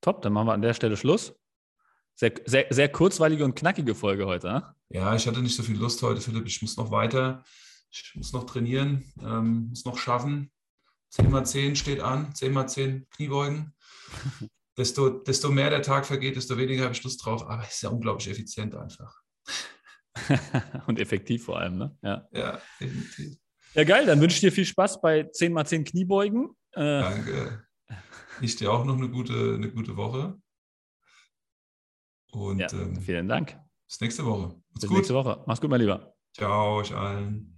top, 0.00 0.22
dann 0.22 0.32
machen 0.32 0.46
wir 0.48 0.54
an 0.54 0.62
der 0.62 0.74
Stelle 0.74 0.96
Schluss. 0.96 1.35
Sehr, 2.14 2.35
sehr, 2.44 2.66
sehr 2.70 2.90
kurzweilige 2.90 3.44
und 3.44 3.54
knackige 3.54 3.94
Folge 3.94 4.26
heute. 4.26 4.48
Ne? 4.48 4.74
Ja, 4.90 5.14
ich 5.14 5.26
hatte 5.26 5.40
nicht 5.42 5.56
so 5.56 5.62
viel 5.62 5.78
Lust 5.78 6.02
heute, 6.02 6.20
Philipp. 6.20 6.46
Ich 6.46 6.61
muss 6.61 6.76
noch 6.76 6.90
weiter. 6.90 7.44
Ich 7.90 8.12
muss 8.14 8.32
noch 8.32 8.44
trainieren, 8.44 9.04
ähm, 9.20 9.68
muss 9.68 9.85
noch 9.85 9.98
schaffen. 9.98 10.50
10x10 11.14 11.76
steht 11.76 12.00
an, 12.00 12.32
10x10 12.32 13.06
Kniebeugen. 13.11 13.74
desto, 14.76 15.11
desto 15.11 15.50
mehr 15.50 15.70
der 15.70 15.82
Tag 15.82 16.06
vergeht, 16.06 16.37
desto 16.37 16.56
weniger 16.56 16.85
habe 16.85 16.94
ich 16.94 17.02
Lust 17.02 17.24
drauf. 17.24 17.44
Aber 17.48 17.62
es 17.62 17.74
ist 17.74 17.82
ja 17.82 17.90
unglaublich 17.90 18.28
effizient 18.28 18.74
einfach. 18.74 19.20
und 20.87 20.98
effektiv 20.98 21.44
vor 21.44 21.58
allem, 21.58 21.78
ne? 21.78 21.96
Ja, 22.02 22.28
ja 22.32 22.61
definitiv. 22.80 23.38
Ja, 23.74 23.85
geil. 23.85 24.06
Dann 24.06 24.20
wünsche 24.20 24.35
ich 24.35 24.40
dir 24.40 24.52
viel 24.52 24.66
Spaß 24.66 25.00
bei 25.00 25.22
10x10 25.22 25.85
Kniebeugen. 25.85 26.50
Äh, 26.72 27.00
Danke. 27.00 27.66
Ich 28.40 28.56
dir 28.56 28.73
auch 28.73 28.85
noch 28.85 28.96
eine 28.96 29.08
gute, 29.08 29.54
eine 29.54 29.70
gute 29.70 29.96
Woche. 29.96 30.38
Und 32.33 32.58
ja, 32.58 32.73
ähm, 32.73 32.96
vielen 33.00 33.29
Dank. 33.29 33.58
Bis 33.87 34.00
nächste 34.00 34.25
Woche. 34.25 34.48
Macht's 34.48 34.81
bis 34.81 34.88
gut. 34.88 34.96
nächste 34.98 35.14
Woche. 35.14 35.44
Mach's 35.46 35.60
gut, 35.60 35.70
mein 35.70 35.81
Lieber. 35.81 36.14
Ciao 36.35 36.79
euch 36.79 36.94
allen. 36.94 37.52